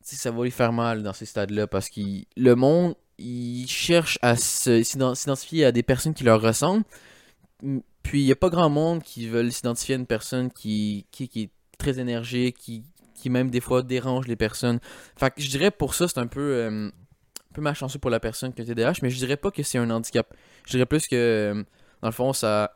ça 0.00 0.30
va 0.30 0.44
lui 0.44 0.50
faire 0.50 0.72
mal 0.72 1.02
dans 1.02 1.12
ces 1.12 1.26
stades-là 1.26 1.66
parce 1.66 1.90
que 1.90 2.00
le 2.36 2.54
monde, 2.54 2.94
il 3.18 3.66
cherche 3.68 4.18
à 4.22 4.36
s'identifier 4.36 5.64
à 5.66 5.72
des 5.72 5.82
personnes 5.82 6.14
qui 6.14 6.24
leur 6.24 6.40
ressemblent. 6.40 6.84
Puis 8.02 8.22
il 8.22 8.24
n'y 8.24 8.32
a 8.32 8.36
pas 8.36 8.48
grand 8.48 8.70
monde 8.70 9.02
qui 9.02 9.28
veulent 9.28 9.52
s'identifier 9.52 9.94
à 9.94 9.98
une 9.98 10.06
personne 10.06 10.50
qui, 10.50 11.06
qui, 11.12 11.28
qui 11.28 11.42
est 11.42 11.50
très 11.82 11.98
énergique, 11.98 12.56
qui, 12.56 13.30
même 13.30 13.50
des 13.50 13.60
fois 13.60 13.82
dérange 13.82 14.26
les 14.26 14.36
personnes. 14.36 14.80
Fait 15.16 15.32
que 15.32 15.40
je 15.40 15.48
dirais 15.48 15.70
pour 15.70 15.94
ça, 15.94 16.08
c'est 16.08 16.18
un 16.18 16.26
peu, 16.26 16.40
euh, 16.40 16.88
un 16.88 17.54
peu 17.54 17.60
malchanceux 17.60 17.98
pour 18.00 18.10
la 18.10 18.18
personne 18.18 18.52
qui 18.52 18.62
a 18.62 18.64
TDAH, 18.64 18.94
mais 19.02 19.10
je 19.10 19.18
dirais 19.18 19.36
pas 19.36 19.50
que 19.50 19.62
c'est 19.62 19.78
un 19.78 19.90
handicap. 19.90 20.26
Je 20.66 20.72
dirais 20.72 20.86
plus 20.86 21.06
que, 21.06 21.14
euh, 21.14 21.54
dans 22.00 22.08
le 22.08 22.12
fond, 22.12 22.32
ça, 22.32 22.72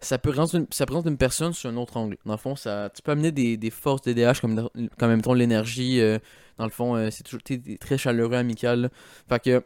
ça, 0.00 0.16
peut 0.18 0.30
rendre 0.30 0.54
une, 0.54 0.66
ça 0.70 0.86
présente 0.86 1.06
une 1.06 1.18
personne 1.18 1.52
sur 1.52 1.68
un 1.68 1.76
autre 1.76 1.98
angle. 1.98 2.16
Dans 2.24 2.32
le 2.32 2.38
fond, 2.38 2.56
ça, 2.56 2.90
tu 2.94 3.02
peux 3.02 3.12
amener 3.12 3.30
des, 3.30 3.70
forces 3.70 4.02
TDAH 4.02 4.40
comme, 4.40 4.70
comme 4.98 5.08
même 5.08 5.22
temps 5.22 5.34
l'énergie. 5.34 6.00
euh, 6.00 6.18
dans 6.56 6.64
le 6.64 6.70
fond, 6.70 7.10
c'est 7.10 7.24
toujours 7.24 7.42
très 7.80 7.98
chaleureux, 7.98 8.36
amical. 8.36 8.82
là. 8.82 8.88
Fait 9.28 9.40
que 9.40 9.64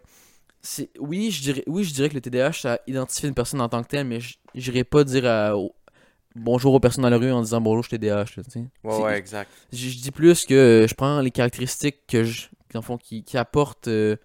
oui, 0.98 1.30
je 1.30 1.42
dirais 1.42 1.64
oui, 1.66 1.84
je 1.84 1.94
dirais 1.94 2.08
que 2.08 2.14
le 2.14 2.20
TDAH 2.20 2.52
ça 2.52 2.80
identifie 2.86 3.28
une 3.28 3.34
personne 3.34 3.60
en 3.60 3.68
tant 3.68 3.82
que 3.82 3.88
telle, 3.88 4.06
mais 4.06 4.20
je 4.20 4.36
j'irais 4.54 4.84
pas 4.84 5.04
dire 5.04 5.26
à- 5.26 5.54
bonjour 6.38 6.74
aux 6.74 6.80
personnes 6.80 7.02
dans 7.02 7.10
la 7.10 7.18
rue 7.18 7.30
en 7.32 7.42
disant 7.42 7.60
bonjour, 7.60 7.82
je 7.84 7.96
tu 7.96 8.10
sais. 8.50 8.64
Ouais, 8.84 9.02
ouais, 9.02 9.18
exact. 9.18 9.50
Je, 9.72 9.88
je 9.88 9.98
dis 9.98 10.10
plus 10.10 10.46
que 10.46 10.86
je 10.88 10.94
prends 10.94 11.20
les 11.20 11.30
caractéristiques 11.30 12.06
que 12.06 12.24
je 12.24 12.48
dans 12.72 12.80
le 12.80 12.84
fond 12.84 12.98
qui, 12.98 13.24
qui 13.24 13.36
apportent 13.38 13.88
euh, 13.88 14.16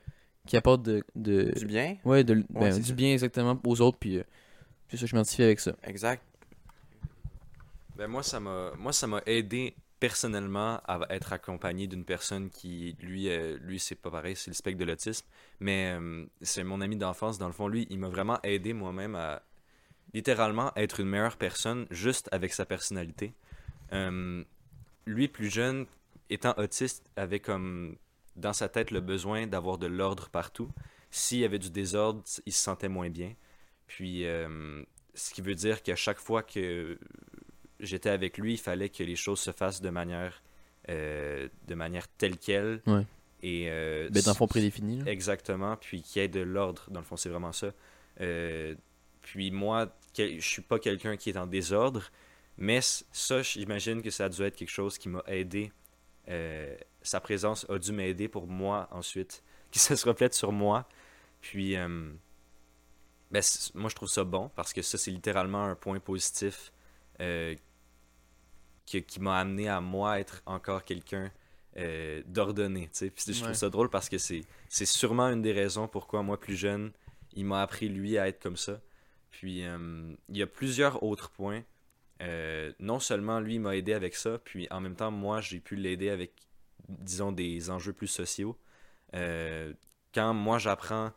qui 0.45 0.58
apportent 0.58 0.84
de, 0.84 1.04
de 1.15 1.54
Du 1.54 1.65
bien? 1.65 1.97
ouais, 2.06 2.23
de, 2.23 2.43
ben, 2.49 2.80
du 2.80 2.82
ça. 2.84 2.93
bien 2.93 3.13
exactement 3.13 3.60
aux 3.65 3.82
autres 3.82 3.97
puis 3.99 4.17
euh, 4.19 4.23
c'est 4.89 4.97
ça 4.97 5.06
je 5.06 5.15
m'identifie 5.15 5.43
avec 5.43 5.60
ça. 5.60 5.73
Exact. 5.84 6.23
Ben 7.95 8.08
moi, 8.08 8.23
ça 8.23 8.39
m'a 8.39 8.71
moi 8.78 8.91
ça 8.93 9.08
m'a 9.08 9.21
aidé 9.26 9.76
personnellement 9.99 10.82
à 10.86 10.99
être 11.10 11.32
accompagné 11.34 11.88
d'une 11.88 12.04
personne 12.06 12.49
qui 12.49 12.95
lui 12.99 13.30
euh, 13.30 13.58
lui 13.62 13.80
c'est 13.80 13.95
pas 13.95 14.10
pareil, 14.12 14.36
c'est 14.36 14.52
le 14.52 14.56
spectre 14.56 14.80
de 14.80 14.86
l'autisme, 14.86 15.26
mais 15.60 15.93
euh, 15.99 16.26
c'est 16.41 16.63
mon 16.63 16.82
ami 16.82 16.97
d'enfance 16.97 17.38
dans 17.38 17.47
le 17.47 17.54
fond 17.54 17.67
lui, 17.67 17.88
il 17.89 17.99
m'a 17.99 18.10
vraiment 18.10 18.39
aidé 18.43 18.73
moi-même 18.73 19.15
à 19.15 19.43
littéralement 20.13 20.71
être 20.76 20.99
une 20.99 21.08
meilleure 21.10 21.38
personne 21.38 21.86
juste 21.91 22.30
avec 22.32 22.54
sa 22.54 22.65
personnalité. 22.65 23.34
Euh, 23.91 24.43
lui 25.06 25.28
plus 25.28 25.49
jeune 25.49 25.86
étant 26.30 26.54
autiste 26.58 27.04
avait 27.15 27.39
comme 27.39 27.97
dans 28.36 28.54
sa 28.54 28.69
tête 28.69 28.91
le 28.91 29.02
besoin 29.02 29.47
d'avoir 29.47 29.78
de 29.78 29.88
l'ordre 29.88 30.30
partout. 30.30 30.69
S'il 31.12 31.39
y 31.39 31.45
avait 31.45 31.60
du 31.60 31.69
désordre, 31.69 32.23
il 32.45 32.54
se 32.54 32.63
sentait 32.63 32.89
moins 32.89 33.10
bien. 33.10 33.34
Puis 33.88 34.26
euh, 34.26 34.84
ce 35.13 35.34
qui 35.34 35.41
veut 35.41 35.56
dire 35.56 35.84
qu'à 35.84 35.95
chaque 35.95 36.19
fois 36.19 36.41
que 36.41 36.97
j'étais 37.80 38.10
avec 38.10 38.38
lui, 38.38 38.54
il 38.54 38.60
fallait 38.60 38.89
que 38.89 39.04
les 39.04 39.15
choses 39.15 39.39
se 39.39 39.52
fassent 39.52 39.82
de 39.82 39.89
manière, 39.89 40.41
euh, 40.89 41.47
de 41.67 41.76
manière 41.76 42.08
telle 42.08 42.38
qu'elle. 42.38 42.82
Ouais. 42.88 43.06
Et, 43.43 43.65
euh, 43.67 44.10
Ben 44.10 44.23
dans 44.23 44.32
le 44.32 44.36
fond 44.38 44.47
prédéfini. 44.47 45.02
là. 45.02 45.12
Exactement, 45.12 45.76
puis 45.76 46.02
qu'il 46.02 46.21
y 46.21 46.26
ait 46.26 46.30
de 46.30 46.39
l'ordre, 46.39 46.86
dans 46.89 47.02
le 47.02 47.06
fond, 47.06 47.17
c'est 47.17 47.30
vraiment 47.30 47.52
ça. 47.52 47.73
Euh, 48.21 48.73
puis 49.24 49.50
moi, 49.50 49.88
je 50.16 50.40
suis 50.40 50.62
pas 50.62 50.78
quelqu'un 50.78 51.18
qui 51.18 51.32
est 51.32 51.38
en 51.38 51.48
désordre, 51.48 52.12
mais 52.58 52.82
ça, 52.82 53.42
j'imagine 53.42 54.04
que 54.04 54.12
ça 54.12 54.26
a 54.26 54.30
dû 54.30 54.44
être 54.44 54.56
quelque 54.56 54.70
chose 54.70 55.00
qui 55.00 55.10
m'a 55.10 55.24
aidé. 55.26 55.72
Euh, 56.30 56.78
sa 57.02 57.20
présence 57.20 57.66
a 57.70 57.80
dû 57.80 57.92
m'aider 57.92 58.28
pour 58.28 58.46
moi 58.46 58.88
ensuite, 58.92 59.44
que 59.72 59.80
ça 59.80 59.96
se 59.96 60.08
reflète 60.08 60.36
sur 60.36 60.52
moi. 60.52 60.88
Puis, 61.42 61.76
euh, 61.76 62.12
ben, 63.32 63.42
moi, 63.74 63.90
je 63.90 63.96
trouve 63.96 64.10
ça 64.10 64.24
bon 64.24 64.50
parce 64.56 64.72
que 64.74 64.82
ça, 64.82 64.98
c'est 64.98 65.12
littéralement 65.12 65.64
un 65.64 65.76
point 65.76 66.00
positif 66.00 66.72
euh, 67.20 67.56
qui, 68.86 69.02
qui 69.04 69.20
m'a 69.20 69.40
amené 69.40 69.68
à 69.68 69.82
moi 69.82 70.20
être 70.20 70.44
encore 70.46 70.84
quelqu'un 70.84 71.32
d'ordonné. 72.28 72.88
Puis 72.94 73.10
je 73.26 73.32
trouve 73.34 73.48
Ouais. 73.48 73.54
ça 73.56 73.68
drôle 73.68 73.90
parce 73.90 74.08
que 74.08 74.20
c'est 74.20 74.44
c'est 74.70 74.86
sûrement 74.86 75.28
une 75.30 75.42
des 75.42 75.54
raisons 75.54 75.88
pourquoi 75.88 76.22
moi, 76.22 76.40
plus 76.40 76.56
jeune, 76.56 76.92
il 77.34 77.46
m'a 77.46 77.64
appris 77.64 77.90
lui 77.90 78.16
à 78.20 78.28
être 78.28 78.40
comme 78.40 78.58
ça. 78.58 78.80
Puis 79.34 79.65
euh, 79.65 80.13
il 80.30 80.38
y 80.38 80.43
a 80.43 80.48
plusieurs 80.48 81.04
autres 81.04 81.32
points. 81.32 81.63
Euh, 82.22 82.72
non 82.80 83.00
seulement 83.00 83.39
lui 83.39 83.60
m'a 83.60 83.76
aidé 83.76 83.93
avec 83.93 84.15
ça, 84.15 84.38
puis 84.38 84.67
en 84.69 84.80
même 84.80 84.96
temps, 84.96 85.12
moi, 85.12 85.41
j'ai 85.41 85.60
pu 85.60 85.76
l'aider 85.76 86.10
avec, 86.10 86.32
disons, 86.88 87.32
des 87.32 87.72
enjeux 87.72 87.93
plus 87.93 88.08
sociaux. 88.08 88.56
Euh, 89.15 89.74
quand 90.13 90.36
moi, 90.36 90.60
j'apprends 90.60 91.12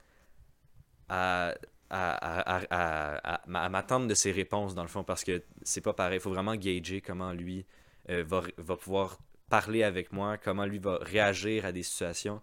à, 1.11 1.55
à, 1.91 2.65
à, 2.71 3.35
à, 3.35 3.69
m'attendre 3.69 4.09
de 4.09 4.15
ses 4.15 4.33
réponses, 4.33 4.75
dans 4.75 4.83
le 4.83 4.89
fond, 4.89 5.05
parce 5.05 5.23
que 5.23 5.45
c'est 5.63 5.83
pas 5.83 5.93
pareil. 5.93 6.17
Il 6.17 6.23
faut 6.23 6.33
vraiment 6.33 6.57
gager 6.57 7.03
comment 7.03 7.33
lui 7.33 7.67
va, 8.09 8.43
va 8.57 8.77
pouvoir 8.77 9.19
parler 9.51 9.83
avec 9.83 10.11
moi, 10.11 10.39
comment 10.39 10.65
lui 10.65 10.79
va 10.79 10.99
réagir 11.03 11.67
à 11.67 11.73
des 11.73 11.83
situations. 11.83 12.41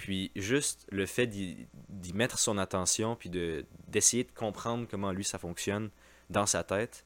Puis 0.00 0.32
juste 0.34 0.86
le 0.90 1.04
fait 1.04 1.26
d'y 1.26 1.68
mettre 2.14 2.38
son 2.38 2.56
attention, 2.56 3.16
puis 3.16 3.28
de 3.28 3.66
d'essayer 3.88 4.24
de 4.24 4.30
comprendre 4.30 4.86
comment 4.90 5.12
lui 5.12 5.24
ça 5.24 5.36
fonctionne 5.36 5.90
dans 6.30 6.46
sa 6.46 6.64
tête, 6.64 7.04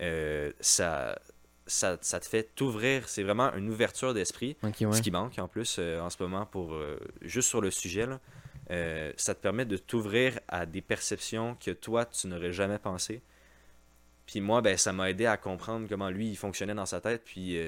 euh, 0.00 0.50
ça, 0.58 1.16
ça, 1.68 1.96
ça 2.00 2.18
te 2.18 2.26
fait 2.26 2.52
t'ouvrir. 2.56 3.08
C'est 3.08 3.22
vraiment 3.22 3.54
une 3.54 3.70
ouverture 3.70 4.14
d'esprit. 4.14 4.56
Ouais. 4.64 4.72
Ce 4.72 5.00
qui 5.00 5.12
manque 5.12 5.38
en 5.38 5.46
plus 5.46 5.76
euh, 5.78 6.00
en 6.00 6.10
ce 6.10 6.20
moment 6.20 6.44
pour 6.44 6.74
euh, 6.74 6.98
juste 7.22 7.48
sur 7.48 7.60
le 7.60 7.70
sujet, 7.70 8.04
là, 8.04 8.18
euh, 8.72 9.12
ça 9.16 9.36
te 9.36 9.40
permet 9.40 9.64
de 9.64 9.76
t'ouvrir 9.76 10.40
à 10.48 10.66
des 10.66 10.80
perceptions 10.80 11.54
que 11.54 11.70
toi 11.70 12.04
tu 12.04 12.26
n'aurais 12.26 12.52
jamais 12.52 12.80
pensé. 12.80 13.22
Puis 14.26 14.40
moi, 14.40 14.60
ben, 14.60 14.76
ça 14.76 14.92
m'a 14.92 15.08
aidé 15.08 15.26
à 15.26 15.36
comprendre 15.36 15.86
comment 15.88 16.10
lui 16.10 16.30
il 16.30 16.36
fonctionnait 16.36 16.74
dans 16.74 16.84
sa 16.84 17.00
tête. 17.00 17.22
Puis 17.24 17.60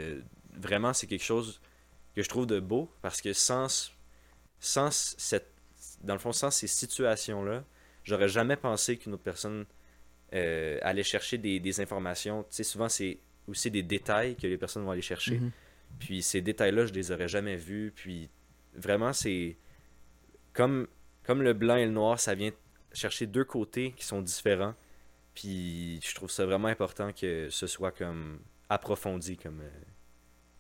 vraiment, 0.59 0.93
c'est 0.93 1.07
quelque 1.07 1.23
chose 1.23 1.61
que 2.17 2.23
je 2.23 2.29
trouve 2.29 2.47
de 2.47 2.59
beau 2.59 2.91
parce 3.01 3.21
que 3.21 3.33
sans, 3.33 3.93
sans 4.61 4.91
cette, 4.91 5.53
dans 6.03 6.15
le 6.15 6.21
fond, 6.21 6.33
sans 6.33 6.51
ces 6.51 6.67
situations-là, 6.67 7.65
j'aurais 8.05 8.29
jamais 8.29 8.57
pensé 8.57 8.97
qu'une 8.97 9.15
autre 9.15 9.23
personne 9.23 9.67
euh, 10.35 10.79
allait 10.83 11.03
chercher 11.03 11.39
des, 11.39 11.61
des 11.61 11.81
informations. 11.81 12.43
Tu 12.45 12.57
sais, 12.57 12.65
souvent 12.65 12.89
c'est 12.89 13.19
aussi 13.49 13.71
des 13.71 13.83
détails 13.83 14.37
que 14.37 14.47
les 14.47 14.59
personnes 14.59 14.85
vont 14.85 14.91
aller 14.91 15.03
chercher. 15.03 15.39
Mhm. 15.39 15.51
Puis 15.99 16.23
ces 16.23 16.41
détails-là, 16.41 16.87
je 16.87 16.93
les 16.93 17.13
aurais 17.13 17.29
jamais 17.29 17.57
vus. 17.57 17.93
Puis 17.95 18.29
vraiment, 18.75 19.13
c'est 19.13 19.57
comme, 20.53 20.89
comme 21.25 21.43
le 21.43 21.53
blanc 21.53 21.77
et 21.77 21.85
le 21.85 21.93
noir, 21.93 22.19
ça 22.19 22.35
vient 22.35 22.51
chercher 22.93 23.27
deux 23.27 23.45
côtés 23.45 23.93
qui 23.93 24.05
sont 24.05 24.23
différents. 24.23 24.75
Puis 25.35 26.01
je 26.03 26.15
trouve 26.15 26.31
ça 26.31 26.47
vraiment 26.47 26.69
important 26.69 27.13
que 27.13 27.49
ce 27.51 27.67
soit 27.67 27.93
comme 27.93 28.41
approfondi 28.69 29.37
comme, 29.37 29.61
euh, 29.61 29.71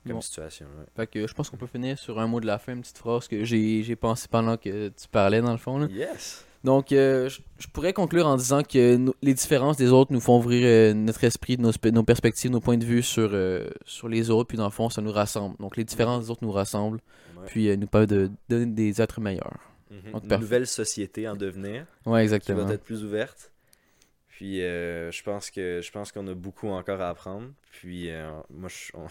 comme 0.06 0.16
Bon. 0.16 0.20
situation. 0.20 0.66
ouais. 0.78 0.84
Fait 0.96 1.06
que 1.06 1.26
je 1.26 1.34
pense 1.34 1.50
qu'on 1.50 1.56
peut 1.56 1.66
finir 1.66 1.98
sur 1.98 2.18
un 2.18 2.26
mot 2.26 2.40
de 2.40 2.46
la 2.46 2.58
fin, 2.58 2.72
une 2.74 2.80
petite 2.82 2.98
phrase 2.98 3.28
que 3.28 3.44
j'ai 3.44 3.96
pensé 3.96 4.28
pendant 4.30 4.56
que 4.56 4.88
tu 4.88 5.08
parlais 5.10 5.40
dans 5.42 5.52
le 5.52 5.58
fond. 5.58 5.78
Là. 5.78 5.86
Yes! 5.90 6.44
Donc, 6.64 6.90
euh, 6.90 7.28
je 7.28 7.40
je 7.58 7.68
pourrais 7.68 7.92
conclure 7.92 8.26
en 8.26 8.36
disant 8.36 8.62
que 8.64 8.98
les 9.22 9.34
différences 9.34 9.76
des 9.76 9.90
autres 9.92 10.12
nous 10.12 10.20
font 10.20 10.38
ouvrir 10.38 10.66
euh, 10.66 10.94
notre 10.94 11.22
esprit, 11.22 11.56
nos, 11.58 11.70
spe- 11.70 11.90
nos 11.92 12.02
perspectives, 12.02 12.50
nos 12.50 12.58
points 12.60 12.76
de 12.76 12.84
vue 12.84 13.02
sur, 13.02 13.30
euh, 13.32 13.68
sur 13.84 14.08
les 14.08 14.30
autres, 14.30 14.48
puis 14.48 14.58
dans 14.58 14.64
le 14.64 14.70
fond, 14.70 14.90
ça 14.90 15.00
nous 15.00 15.12
rassemble. 15.12 15.56
Donc, 15.58 15.76
les 15.76 15.84
différences 15.84 16.24
des 16.24 16.30
autres 16.30 16.42
nous 16.44 16.50
rassemblent, 16.52 17.00
Ouais. 17.36 17.44
puis 17.46 17.76
nous 17.78 17.86
permettent 17.86 18.10
de 18.10 18.30
donner 18.48 18.66
des 18.66 19.00
êtres 19.00 19.20
meilleurs. 19.20 19.60
Mhm. 19.90 20.12
Donc, 20.12 20.24
Une 20.24 20.40
nouvelle 20.40 20.66
société 20.66 21.28
en 21.28 21.36
devenir. 21.36 21.86
Ouais, 22.04 22.20
qui 22.20 22.22
exactement. 22.24 22.64
va 22.64 22.74
être 22.74 22.82
plus 22.82 23.04
ouverte. 23.04 23.52
Puis 24.28 24.58
je 24.58 25.22
pense 25.22 25.50
que 25.50 25.80
je 25.82 25.90
pense 25.92 26.10
qu'on 26.12 26.26
a 26.26 26.34
beaucoup 26.34 26.68
encore 26.68 27.00
à 27.00 27.08
apprendre. 27.10 27.48
Puis 27.70 28.10
moi, 28.50 28.68
je- 28.68 28.90
on, 28.94 29.06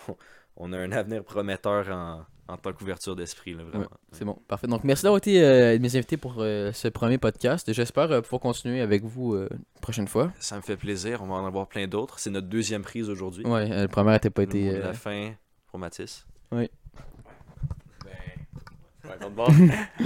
on 0.57 0.71
a 0.73 0.77
un 0.77 0.91
avenir 0.91 1.23
prometteur 1.23 1.89
en, 1.89 2.25
en 2.53 2.57
tant 2.57 2.71
qu'ouverture 2.73 3.15
d'esprit, 3.15 3.53
là, 3.53 3.63
vraiment. 3.63 3.87
C'est 4.11 4.23
bon, 4.25 4.37
parfait. 4.47 4.67
Donc, 4.67 4.83
merci 4.83 5.03
d'avoir 5.03 5.17
été 5.17 5.43
euh, 5.43 5.77
mes 5.79 5.95
invités 5.95 6.17
pour 6.17 6.35
euh, 6.39 6.71
ce 6.73 6.87
premier 6.87 7.17
podcast. 7.17 7.71
J'espère 7.73 8.11
euh, 8.11 8.21
pouvoir 8.21 8.39
continuer 8.41 8.81
avec 8.81 9.03
vous 9.03 9.33
euh, 9.33 9.49
une 9.51 9.81
prochaine 9.81 10.07
fois. 10.07 10.31
Ça 10.39 10.55
me 10.57 10.61
fait 10.61 10.77
plaisir. 10.77 11.21
On 11.23 11.27
va 11.27 11.35
en 11.35 11.45
avoir 11.45 11.67
plein 11.67 11.87
d'autres. 11.87 12.19
C'est 12.19 12.29
notre 12.29 12.47
deuxième 12.47 12.83
prise 12.83 13.09
aujourd'hui. 13.09 13.45
Ouais, 13.45 13.69
euh, 13.71 13.81
le 13.83 13.87
premier 13.87 14.11
n'était 14.11 14.29
pas 14.29 14.43
été. 14.43 14.69
euh, 14.69 14.79
la 14.83 14.93
fin 14.93 15.33
pour 15.67 15.79
Mathis. 15.79 16.25
Ouais, 16.51 16.69
l'autre 19.21 19.29
bord. 19.35 19.51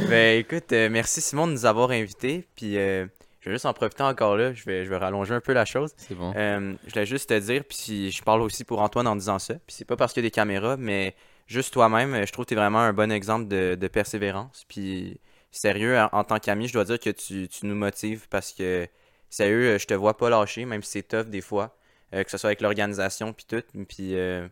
ben 0.09 0.39
écoute, 0.39 0.71
euh, 0.71 0.89
merci 0.89 1.21
Simon 1.21 1.47
de 1.47 1.53
nous 1.53 1.65
avoir 1.65 1.91
invités. 1.91 2.47
Puis 2.55 2.77
euh, 2.77 3.05
je 3.39 3.49
vais 3.49 3.55
juste 3.55 3.65
en 3.65 3.73
profiter 3.73 4.03
encore 4.03 4.35
là. 4.35 4.53
Je 4.53 4.63
vais, 4.65 4.85
je 4.85 4.89
vais 4.89 4.97
rallonger 4.97 5.33
un 5.33 5.41
peu 5.41 5.53
la 5.53 5.65
chose. 5.65 5.93
C'est 5.97 6.15
bon. 6.15 6.33
Euh, 6.35 6.73
je 6.85 6.93
voulais 6.93 7.05
juste 7.05 7.29
te 7.29 7.39
dire, 7.39 7.63
puis 7.63 8.11
je 8.11 8.23
parle 8.23 8.41
aussi 8.41 8.63
pour 8.63 8.81
Antoine 8.81 9.07
en 9.07 9.15
disant 9.15 9.39
ça. 9.39 9.55
Puis 9.65 9.75
c'est 9.75 9.85
pas 9.85 9.95
parce 9.95 10.13
qu'il 10.13 10.23
y 10.23 10.25
a 10.25 10.27
des 10.27 10.31
caméras, 10.31 10.77
mais 10.77 11.15
juste 11.47 11.73
toi-même, 11.73 12.25
je 12.25 12.31
trouve 12.31 12.45
que 12.45 12.49
tu 12.49 12.53
es 12.55 12.57
vraiment 12.57 12.79
un 12.79 12.93
bon 12.93 13.11
exemple 13.11 13.47
de, 13.47 13.75
de 13.75 13.87
persévérance. 13.87 14.65
Puis 14.67 15.19
sérieux, 15.51 15.97
en, 15.97 16.09
en 16.11 16.23
tant 16.23 16.39
qu'ami, 16.39 16.67
je 16.67 16.73
dois 16.73 16.83
dire 16.83 16.99
que 16.99 17.09
tu, 17.09 17.47
tu 17.47 17.65
nous 17.65 17.75
motives 17.75 18.27
parce 18.29 18.51
que 18.51 18.87
sérieux, 19.29 19.77
je 19.77 19.85
te 19.85 19.93
vois 19.93 20.17
pas 20.17 20.29
lâcher, 20.29 20.65
même 20.65 20.83
si 20.83 20.91
c'est 20.91 21.07
tough 21.07 21.29
des 21.29 21.41
fois, 21.41 21.77
euh, 22.13 22.23
que 22.23 22.31
ce 22.31 22.37
soit 22.37 22.49
avec 22.49 22.61
l'organisation 22.61 23.33
puis 23.33 23.45
tout. 23.47 23.63
Puis 23.87 24.15
euh, 24.15 24.47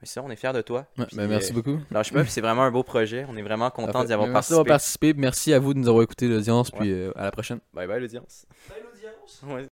mais 0.00 0.06
ça, 0.06 0.22
on 0.22 0.30
est 0.30 0.36
fiers 0.36 0.52
de 0.52 0.62
toi. 0.62 0.86
Ouais, 0.96 1.04
Puis, 1.06 1.16
ben, 1.16 1.28
merci 1.28 1.50
euh, 1.52 1.54
beaucoup. 1.54 1.78
Lâche 1.90 2.12
pas, 2.12 2.24
c'est 2.24 2.40
vraiment 2.40 2.62
un 2.62 2.70
beau 2.70 2.82
projet. 2.82 3.26
On 3.28 3.36
est 3.36 3.42
vraiment 3.42 3.70
content 3.70 4.02
d'y 4.04 4.12
avoir 4.12 4.28
Ben, 4.28 4.32
merci 4.34 4.50
d'avoir 4.50 4.66
participé. 4.66 5.08
participé. 5.08 5.20
Merci 5.20 5.52
à 5.52 5.58
vous 5.58 5.74
de 5.74 5.78
nous 5.78 5.88
avoir 5.88 6.02
écouté 6.02 6.26
l'audience, 6.28 6.70
puis 6.70 6.90
euh, 6.90 7.12
à 7.16 7.24
la 7.24 7.30
prochaine. 7.30 7.60
Bye 7.74 7.86
bye 7.86 8.00
l'audience. 8.00 8.46
Bye 8.68 8.78
l'audience. 8.82 9.42
Ouais. 9.46 9.68